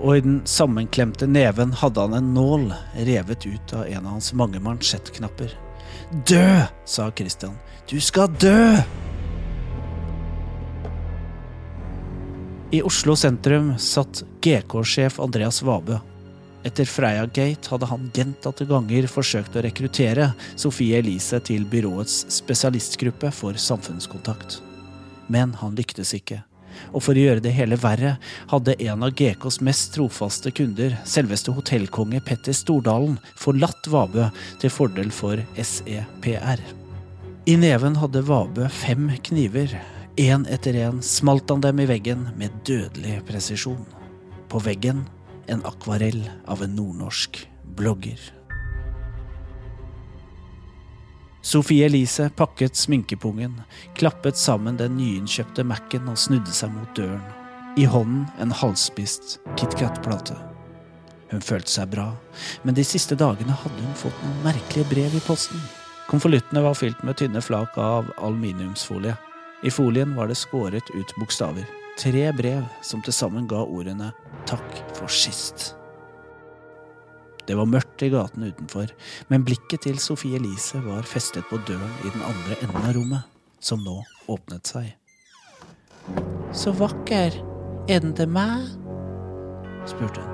og 0.00 0.18
i 0.18 0.24
den 0.24 0.40
sammenklemte 0.44 1.28
neven 1.30 1.72
hadde 1.80 2.04
han 2.04 2.16
en 2.18 2.34
nål 2.36 2.66
revet 3.08 3.46
ut 3.48 3.72
av 3.72 3.86
en 3.86 4.04
av 4.04 4.18
hans 4.18 4.32
mange 4.36 4.60
mansjettknapper. 4.60 5.54
Dø, 6.28 6.62
sa 6.84 7.08
Christian. 7.16 7.56
Du 7.88 7.96
skal 8.00 8.28
dø! 8.40 8.76
I 12.74 12.82
Oslo 12.82 13.14
sentrum 13.16 13.76
satt 13.78 14.24
GK-sjef 14.44 15.20
Andreas 15.22 15.62
Vabø. 15.62 15.96
Etter 16.66 16.88
Freia 16.90 17.26
Gate 17.30 17.70
hadde 17.70 17.86
han 17.86 18.08
gjentatte 18.14 18.66
ganger 18.66 19.06
forsøkt 19.06 19.54
å 19.54 19.62
rekruttere 19.62 20.32
Sofie 20.58 20.98
Elise 20.98 21.38
til 21.46 21.62
byråets 21.70 22.24
spesialistgruppe 22.40 23.30
for 23.30 23.54
samfunnskontakt. 23.54 24.65
Men 25.32 25.54
han 25.60 25.76
lyktes 25.78 26.14
ikke. 26.16 26.42
Og 26.92 27.02
for 27.04 27.16
å 27.16 27.22
gjøre 27.22 27.42
det 27.44 27.54
hele 27.56 27.78
verre, 27.80 28.16
hadde 28.50 28.76
en 28.84 29.04
av 29.06 29.14
GKs 29.16 29.60
mest 29.64 29.94
trofaste 29.96 30.52
kunder, 30.54 30.96
selveste 31.08 31.54
hotellkonge 31.56 32.20
Petter 32.26 32.56
Stordalen, 32.56 33.18
forlatt 33.40 33.88
Vabø 33.90 34.28
til 34.60 34.72
fordel 34.72 35.12
for 35.14 35.40
SEPR. 35.56 36.62
I 37.46 37.56
neven 37.62 37.98
hadde 38.00 38.24
Vabø 38.26 38.68
fem 38.72 39.10
kniver. 39.28 39.76
Én 40.16 40.46
etter 40.48 40.76
én 40.80 41.02
smalt 41.04 41.50
han 41.52 41.64
dem 41.64 41.82
i 41.84 41.88
veggen 41.88 42.30
med 42.40 42.54
dødelig 42.68 43.20
presisjon. 43.28 43.84
På 44.48 44.62
veggen 44.64 45.04
en 45.46 45.62
akvarell 45.68 46.24
av 46.48 46.64
en 46.64 46.74
nordnorsk 46.78 47.44
blogger. 47.76 48.35
Sofie 51.46 51.84
Elise 51.86 52.30
pakket 52.36 52.76
sminkepungen, 52.76 53.60
klappet 53.94 54.36
sammen 54.36 54.74
den 54.80 54.96
nyinnkjøpte 54.98 55.62
Mac-en 55.62 56.08
og 56.10 56.18
snudde 56.18 56.50
seg 56.50 56.72
mot 56.74 56.90
døren. 56.98 57.22
I 57.78 57.84
hånden 57.86 58.24
en 58.42 58.50
halvspist 58.50 59.36
KitKat-plate. 59.54 60.34
Hun 61.30 61.46
følte 61.46 61.70
seg 61.70 61.92
bra, 61.94 62.08
men 62.66 62.74
de 62.74 62.82
siste 62.82 63.14
dagene 63.14 63.54
hadde 63.62 63.78
hun 63.84 63.94
fått 63.94 64.18
noen 64.24 64.42
merkelige 64.48 64.90
brev 64.90 65.14
i 65.14 65.22
posten. 65.22 65.62
Konvoluttene 66.10 66.66
var 66.66 66.74
fylt 66.82 67.06
med 67.06 67.20
tynne 67.22 67.38
flak 67.38 67.78
av 67.78 68.10
aluminiumsfolie. 68.18 69.14
I 69.62 69.70
folien 69.70 70.18
var 70.18 70.26
det 70.26 70.42
skåret 70.42 70.90
ut 70.98 71.18
bokstaver. 71.20 71.70
Tre 71.94 72.26
brev 72.34 72.66
som 72.82 73.06
til 73.06 73.14
sammen 73.14 73.46
ga 73.46 73.62
ordene 73.62 74.10
'Takk 74.50 74.82
for 74.98 75.06
sist'. 75.06 75.76
Det 77.46 77.54
var 77.54 77.68
mørkt 77.70 78.02
i 78.02 78.10
gaten 78.10 78.48
utenfor, 78.48 78.90
men 79.30 79.44
blikket 79.46 79.84
til 79.86 79.98
Sofie 80.02 80.40
Elise 80.40 80.80
var 80.84 81.06
festet 81.06 81.46
på 81.50 81.60
døren 81.68 81.92
i 82.02 82.10
den 82.10 82.24
andre 82.26 82.58
enden 82.60 82.82
av 82.82 82.94
rommet, 82.96 83.34
som 83.62 83.84
nå 83.86 84.00
åpnet 84.32 84.66
seg. 84.66 84.94
Så 86.54 86.74
vakker. 86.74 87.34
Er 87.86 88.00
den 88.02 88.16
til 88.18 88.26
meg? 88.34 88.66
spurte 89.86 90.22
hun. 90.22 90.32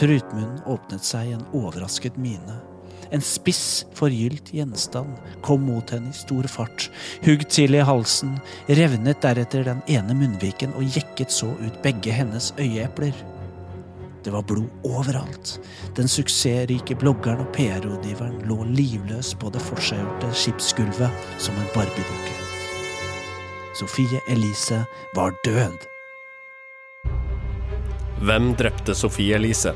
Trutmunnen 0.00 0.62
åpnet 0.66 1.04
seg 1.04 1.28
i 1.28 1.34
en 1.36 1.44
overrasket 1.52 2.16
mine. 2.16 2.56
En 3.12 3.22
spiss, 3.22 3.84
forgylt 3.94 4.48
gjenstand 4.56 5.18
kom 5.44 5.66
mot 5.68 5.92
henne 5.92 6.10
i 6.10 6.16
stor 6.16 6.48
fart, 6.50 6.88
hugg 7.26 7.44
til 7.52 7.76
i 7.76 7.84
halsen, 7.84 8.38
revnet 8.80 9.20
deretter 9.22 9.68
den 9.68 9.84
ene 9.92 10.16
munnviken 10.18 10.72
og 10.78 10.88
jekket 10.96 11.34
så 11.34 11.52
ut 11.60 11.78
begge 11.84 12.16
hennes 12.16 12.50
øyeepler. 12.56 13.14
Det 14.24 14.32
var 14.32 14.42
blod 14.42 14.70
overalt. 14.88 15.58
Den 15.96 16.08
suksessrike 16.08 16.96
bloggeren 16.96 17.44
og 17.44 17.50
PR-rådgiveren 17.52 18.38
lå 18.48 18.62
livløs 18.64 19.34
på 19.36 19.50
det 19.52 19.60
forseggjorte 19.60 20.30
skipsgulvet 20.32 21.26
som 21.38 21.58
en 21.60 21.68
barbiedukke. 21.74 22.38
Sofie 23.76 24.22
Elise 24.32 24.84
var 25.16 25.34
død. 25.44 25.76
Hvem 28.24 28.54
drepte 28.56 28.94
Sofie 28.96 29.36
Elise? 29.36 29.74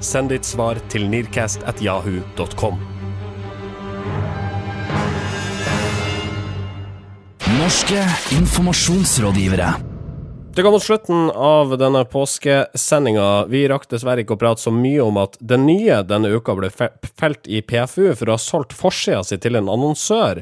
Send 0.00 0.30
ditt 0.30 0.46
svar 0.46 0.78
til 0.92 1.08
nearcast.yahoo.com. 1.10 2.78
Norske 7.58 8.04
informasjonsrådgivere. 8.38 9.87
Det 10.58 10.62
går 10.62 10.70
mot 10.70 10.82
slutten 10.82 11.30
av 11.30 11.78
denne 11.78 12.00
påskesendinga. 12.04 13.44
Vi 13.46 13.60
rakk 13.70 13.84
dessverre 13.92 14.24
ikke 14.24 14.34
å 14.34 14.40
prate 14.40 14.64
så 14.64 14.72
mye 14.74 15.04
om 15.04 15.20
at 15.22 15.36
det 15.38 15.54
nye 15.62 16.00
denne 16.02 16.32
uka 16.34 16.56
ble 16.58 16.72
felt 16.74 17.46
i 17.46 17.60
PFU 17.62 18.08
for 18.18 18.26
å 18.26 18.34
ha 18.34 18.42
solgt 18.42 18.74
forsida 18.74 19.20
si 19.22 19.38
til 19.38 19.54
en 19.54 19.70
annonsør. 19.70 20.40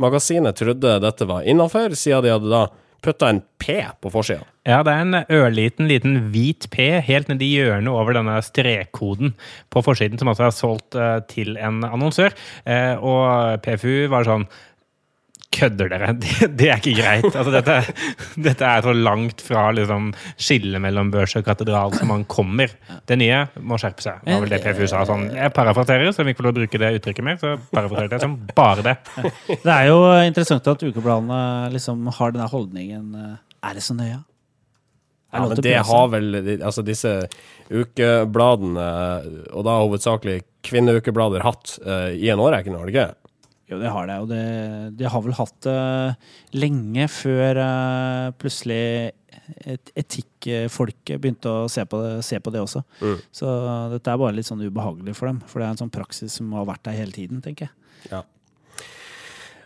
Magasinet 0.00 0.56
trodde 0.56 0.94
dette 1.04 1.28
var 1.28 1.44
innafor, 1.44 1.92
siden 2.00 2.24
de 2.24 2.32
hadde 2.32 2.48
da 2.48 2.62
putta 3.04 3.28
en 3.28 3.42
P 3.60 3.76
på 4.00 4.14
forsida. 4.14 4.46
Ja, 4.64 4.80
det 4.86 4.94
er 4.94 5.04
en 5.04 5.18
ørliten, 5.36 5.88
liten 5.90 6.16
hvit 6.32 6.70
P 6.72 6.88
helt 7.04 7.28
nedi 7.28 7.50
hjørnet 7.52 7.92
over 7.92 8.16
denne 8.16 8.38
strekkoden 8.44 9.36
på 9.68 9.82
forsiden, 9.84 10.16
som 10.16 10.32
altså 10.32 10.48
er 10.48 10.56
solgt 10.56 10.96
eh, 10.96 11.18
til 11.28 11.60
en 11.60 11.82
annonsør. 11.86 12.32
Eh, 12.64 12.96
og 12.96 13.60
PFU 13.64 14.08
var 14.12 14.24
sånn 14.24 14.48
Kødder 15.54 15.88
dere? 15.90 16.10
Det, 16.20 16.46
det 16.60 16.66
er 16.70 16.76
ikke 16.82 16.92
greit. 16.98 17.24
Altså, 17.32 17.50
dette, 17.54 17.76
dette 18.44 18.66
er 18.68 18.82
så 18.84 18.92
langt 18.94 19.40
fra 19.42 19.62
liksom, 19.74 20.10
skillet 20.36 20.82
mellom 20.84 21.08
børs 21.14 21.32
og 21.40 21.46
katedral 21.46 21.94
som 21.96 22.10
man 22.12 22.26
kommer. 22.28 22.74
Det 23.08 23.16
nye 23.18 23.40
må 23.64 23.78
skjerpe 23.80 24.04
seg. 24.04 24.20
Var 24.28 24.42
vel 24.44 24.52
det 24.52 24.60
PFU 24.66 24.84
sa. 24.92 25.00
Sånn. 25.08 25.24
Jeg 25.34 25.54
parafraserer, 25.56 26.12
så 26.12 26.26
vi 26.26 26.34
ikke 26.34 26.42
får 26.42 26.48
lov 26.50 26.54
å 26.54 26.60
bruke 26.60 26.82
det 26.84 26.90
uttrykket 27.00 27.26
mer. 27.26 27.40
Så 27.40 27.54
parafraserer 27.72 28.18
jeg 28.18 28.24
som 28.26 28.36
bare 28.54 28.84
det. 28.90 28.96
Det 29.48 29.72
er 29.74 29.88
jo 29.88 29.98
interessant 30.28 30.68
at 30.74 30.84
ukebladene 30.90 31.40
liksom 31.74 32.04
har 32.20 32.36
denne 32.36 32.50
holdningen. 32.52 33.08
eh, 33.16 33.36
Er 33.70 33.80
det 33.80 33.86
så 33.88 33.96
nøye? 33.96 34.20
Ja, 35.32 35.42
men 35.44 35.58
det 35.60 35.74
har 35.84 36.06
vel 36.12 36.36
altså 36.64 36.80
disse 36.86 37.10
ukebladene, 37.68 38.84
og 39.52 39.64
da 39.66 39.74
hovedsakelig 39.82 40.38
kvinneukeblader, 40.68 41.44
hatt 41.44 41.74
eh, 41.84 42.14
i 42.16 42.30
en 42.32 42.40
årrekke, 42.42 42.72
har 42.74 42.88
det 42.88 42.94
ikke? 42.94 43.08
Jo, 43.68 43.78
det 43.80 43.92
har 43.92 44.08
det. 44.08 44.18
Og 44.22 44.30
det, 44.30 44.42
de 44.96 45.08
har 45.12 45.24
vel 45.24 45.36
hatt 45.36 45.56
det 45.66 46.58
lenge 46.58 47.08
før 47.12 47.60
uh, 47.60 48.30
plutselig 48.40 48.84
et 49.68 49.92
etikkfolket 49.96 51.20
begynte 51.20 51.50
å 51.50 51.68
se 51.72 51.84
på 51.88 52.00
det, 52.02 52.12
se 52.26 52.38
på 52.40 52.52
det 52.52 52.62
også. 52.62 52.82
Mm. 53.00 53.18
Så 53.34 53.52
dette 53.94 54.12
er 54.12 54.20
bare 54.20 54.36
litt 54.36 54.48
sånn 54.48 54.64
ubehagelig 54.64 55.14
for 55.16 55.30
dem. 55.30 55.40
For 55.48 55.60
det 55.60 55.68
er 55.68 55.76
en 55.76 55.82
sånn 55.82 55.92
praksis 55.94 56.38
som 56.40 56.52
har 56.56 56.68
vært 56.68 56.84
der 56.88 56.98
hele 56.98 57.14
tiden, 57.14 57.40
tenker 57.44 57.68
jeg. 57.68 58.24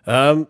Um, 0.07 0.47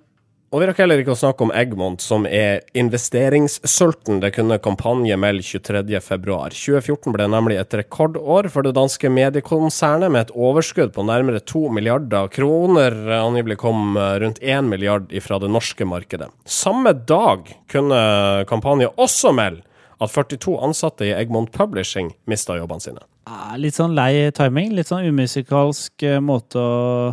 og 0.52 0.60
vi 0.60 0.66
rakk 0.68 0.82
heller 0.82 1.00
ikke 1.00 1.14
å 1.14 1.16
snakke 1.16 1.46
om 1.46 1.52
Egmont, 1.56 2.02
som 2.04 2.26
er 2.28 2.60
investeringssulten. 2.76 4.18
Det 4.20 4.34
kunne 4.36 4.58
kampanje 4.60 5.16
melde 5.16 5.46
23.2. 5.48 6.36
2014 6.52 7.14
ble 7.14 7.28
nemlig 7.32 7.56
et 7.56 7.76
rekordår 7.80 8.50
for 8.52 8.66
det 8.66 8.74
danske 8.76 9.08
mediekonsernet, 9.08 10.12
med 10.12 10.26
et 10.26 10.34
overskudd 10.36 10.92
på 10.92 11.06
nærmere 11.08 11.40
2 11.40 11.64
milliarder 11.72 12.28
kroner. 12.36 12.98
Angivelig 13.22 13.62
kom 13.64 13.96
eh, 13.96 14.18
rundt 14.20 14.42
1 14.44 14.68
milliard 14.68 15.08
fra 15.24 15.40
det 15.40 15.48
norske 15.56 15.88
markedet. 15.88 16.28
Samme 16.44 16.92
dag 17.08 17.48
kunne 17.72 18.02
kampanje 18.50 18.92
også 19.00 19.32
melde 19.32 19.64
at 20.02 20.12
42 20.12 20.58
ansatte 20.68 21.08
i 21.08 21.14
Egmont 21.16 21.48
Publishing 21.54 22.12
mista 22.28 22.58
jobbene 22.58 22.84
sine. 22.84 23.04
Ah, 23.24 23.54
litt 23.56 23.76
sånn 23.78 23.94
lei 23.94 24.28
timing. 24.34 24.72
Litt 24.74 24.90
sånn 24.90 25.06
umusikalsk 25.08 26.04
eh, 26.04 26.18
måte 26.20 26.58
å, 26.58 27.12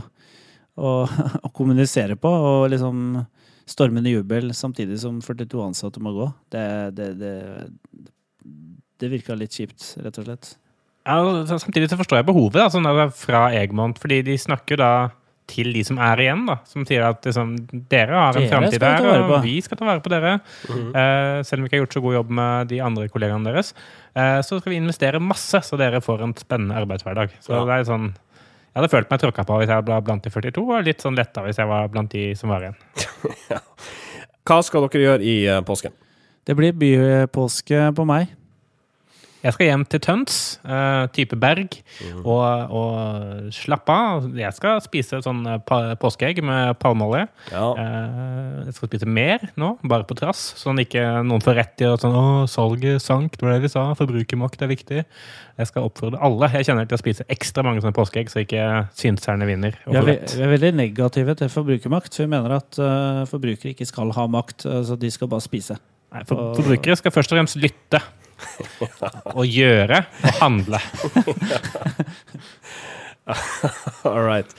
å, 0.80 0.94
å 1.46 1.52
kommunisere 1.56 2.18
på. 2.20 2.32
Og 2.32 2.70
liksom 2.74 3.20
stormende 3.70 4.10
jubel 4.10 4.54
samtidig 4.58 4.98
som 5.04 5.20
42 5.22 5.62
ansatte 5.68 6.02
må 6.02 6.15
gå. 6.15 6.32
Det, 6.56 6.65
det, 6.98 7.12
det, 7.20 7.36
det 9.00 9.12
virka 9.12 9.38
litt 9.38 9.54
kjipt, 9.56 9.94
rett 10.02 10.18
og 10.22 10.28
slett. 10.28 10.56
Ja, 11.10 11.22
Samtidig 11.58 11.89
så 11.89 11.98
forstår 11.98 12.20
jeg 12.20 12.28
behovet 12.28 12.74
sånn 12.74 12.89
fra 13.18 13.48
Egmont, 13.56 13.98
fordi 14.02 14.22
de 14.28 14.36
snakker 14.38 14.82
da 14.82 14.92
til 15.50 15.72
de 15.74 15.82
som 15.86 15.98
er 16.02 16.22
igjen, 16.22 16.44
da, 16.46 16.60
som 16.70 16.84
sier 16.86 17.02
at 17.08 17.26
liksom, 17.26 17.56
dere 17.89 18.18
har 18.18 18.38
en 18.38 18.48
framtid 18.52 18.84
her, 18.86 19.08
og 19.24 19.39
vi 19.46 19.56
skal 19.65 19.80
ta 19.80 19.88
vare 19.88 20.04
på 20.06 20.12
dere. 20.13 20.36
eh, 20.70 21.39
selv 21.48 21.60
om 21.60 21.65
vi 21.65 21.72
ikke 21.72 21.80
har 21.80 21.84
gjort 21.86 21.98
så 21.98 22.04
god 22.06 22.18
jobb 22.20 22.34
med 22.39 22.70
de 22.70 22.82
andre 22.86 23.08
kollegaene 23.10 23.50
deres. 23.50 23.74
Uh, 24.13 24.39
så 24.46 24.60
skal 24.60 24.74
vi 24.74 24.80
investere 24.82 25.22
masse, 25.22 25.62
så 25.65 25.80
dere 25.80 26.04
får 26.06 26.25
en 26.25 26.36
spennende 26.38 26.77
arbeidshverdag. 26.77 27.34
Så 27.42 27.56
Ja. 27.56 27.65
det 27.65 27.80
er 27.80 27.90
sånn 27.90 28.12
Jeg 28.70 28.78
hadde 28.78 28.92
følt 28.92 29.10
meg 29.10 29.22
tråkka 29.24 29.44
på 29.50 29.56
hvis 29.60 29.72
jeg 29.74 29.86
var 29.88 30.04
blant 30.06 30.26
de 30.26 30.30
42, 30.30 30.62
og 30.62 30.86
litt 30.86 31.02
sånn 31.02 31.17
letta 31.17 31.42
hvis 31.42 31.58
jeg 31.58 31.70
var 31.70 31.90
blant 31.90 32.12
de 32.13 32.28
som 32.38 32.54
var 32.54 32.67
igjen. 32.67 32.78
Hva 34.50 34.60
skal 34.65 34.86
dere 34.86 35.02
gjøre 35.04 35.26
i 35.26 35.34
eh, 35.50 35.63
påsken? 35.65 35.96
Det 36.46 36.56
blir 36.58 36.78
bypåske 36.78 37.90
på 37.98 38.06
meg. 38.10 38.30
Jeg 39.40 39.56
skal 39.56 39.69
hjem 39.69 39.83
til 39.87 40.02
Tøns, 40.04 40.37
uh, 40.67 41.06
type 41.15 41.37
berg, 41.40 41.77
og, 42.25 42.73
og 42.75 43.54
slappe 43.56 43.96
av. 43.96 44.25
Jeg 44.35 44.52
skal 44.58 44.81
spise 44.83 45.21
sånn 45.23 45.46
eh, 45.48 45.62
pa 45.63 45.96
påskeegg 46.00 46.42
med 46.44 46.75
palmeolje. 46.81 47.29
Ja. 47.54 47.69
Uh, 47.77 48.65
jeg 48.67 48.75
skal 48.75 48.92
spise 48.92 49.08
mer 49.08 49.46
nå, 49.60 49.71
bare 49.87 50.08
på 50.10 50.17
trass, 50.19 50.42
sånn 50.60 50.81
ikke 50.83 51.06
noen 51.23 51.44
får 51.46 51.56
rett 51.62 51.83
i 51.85 51.87
at 51.87 52.04
sånn, 52.04 52.17
å, 52.19 52.48
salget 52.52 53.04
sank, 53.04 53.37
det 53.40 53.48
var 53.48 53.56
det 53.56 53.63
vi 53.63 53.71
sa, 53.71 53.85
forbrukermakt 54.00 54.65
er 54.65 54.73
viktig. 54.73 55.06
Jeg 55.60 55.71
skal 55.71 55.87
oppfordre 55.87 56.19
alle 56.23 56.52
jeg 56.54 56.69
kjenner 56.69 56.87
til 56.87 57.00
å 57.00 57.02
spise 57.02 57.27
ekstra 57.31 57.63
mange 57.67 57.83
sånne 57.83 57.96
påskeegg, 57.96 58.31
så 58.31 58.44
ikke 58.44 58.67
synserne 59.00 59.48
vinner. 59.48 59.79
Ja, 59.87 60.04
Vi 60.04 60.17
er, 60.17 60.23
vi 60.27 60.46
er 60.46 60.54
veldig 60.56 60.73
negative 60.79 61.35
til 61.40 61.52
forbrukermakt. 61.52 62.12
For 62.15 62.27
vi 62.27 62.31
mener 62.31 62.60
at 62.60 62.79
uh, 62.79 63.23
forbrukere 63.29 63.73
ikke 63.73 63.87
skal 63.87 64.12
ha 64.15 64.27
makt. 64.31 64.67
Altså 64.67 65.00
de 65.00 65.12
skal 65.12 65.31
bare 65.31 65.44
spise. 65.44 65.79
Nei, 66.10 66.23
for, 66.25 66.56
forbrukere 66.58 66.96
skal 66.98 67.13
først 67.13 67.33
og 67.33 67.40
fremst 67.40 67.60
lytte. 67.62 68.02
Og 69.35 69.46
gjøre 69.46 70.04
og 70.23 70.37
handle. 70.42 70.79
All 74.04 74.23
right. 74.25 74.54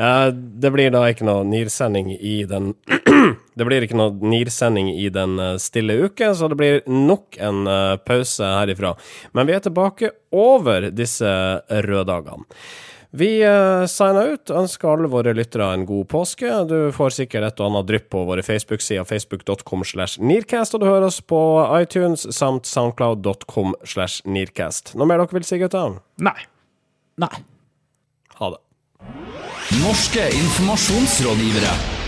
Uh, 0.00 0.28
det 0.32 0.70
blir 0.72 0.92
da 0.94 1.02
ikke 1.10 1.26
noe 1.28 1.44
NIR-sending 1.44 2.12
i 2.14 2.44
den 2.48 2.72
Det 3.58 3.66
blir 3.68 3.84
ikke 3.84 3.98
noe 3.98 4.14
NIR-sending 4.16 4.88
i 4.94 5.10
den 5.12 5.34
eh, 5.42 5.56
stille 5.60 5.98
uke, 6.06 6.30
så 6.32 6.48
det 6.48 6.56
blir 6.56 6.78
nok 6.88 7.36
en 7.36 7.66
uh, 7.68 7.98
pause 8.00 8.46
herifra. 8.46 8.94
Men 9.36 9.50
vi 9.50 9.56
er 9.56 9.60
tilbake 9.66 10.08
over 10.32 10.88
disse 10.96 11.28
røddagene. 11.68 12.46
Vi 13.10 13.30
uh, 13.42 13.86
signer 13.90 14.36
ut. 14.36 14.50
Ønsker 14.54 14.92
alle 14.92 15.10
våre 15.10 15.34
lyttere 15.34 15.66
en 15.74 15.86
god 15.88 16.06
påske. 16.12 16.50
Du 16.70 16.92
får 16.94 17.16
sikkert 17.16 17.48
et 17.48 17.62
og 17.62 17.70
annet 17.70 17.88
drypp 17.90 18.08
på 18.14 18.24
våre 18.28 18.44
Facebook-sider, 18.46 19.06
facebook.com 19.08 19.84
slash 19.84 20.22
Nearcast, 20.22 20.76
og 20.76 20.84
du 20.84 20.88
hører 20.88 21.08
oss 21.08 21.20
på 21.20 21.40
iTunes 21.80 22.28
samt 22.36 22.70
soundcloud.com 22.70 23.74
slash 23.82 24.22
Nearcast. 24.30 24.94
Noe 24.94 25.10
mer 25.10 25.22
dere 25.22 25.40
vil 25.40 25.48
si, 25.48 25.58
gutter? 25.62 25.98
Nei. 26.22 26.38
Nei. 27.20 27.34
Ha 28.38 28.52
det. 28.54 28.62
Norske 29.80 30.30
informasjonsrådgivere. 30.34 31.99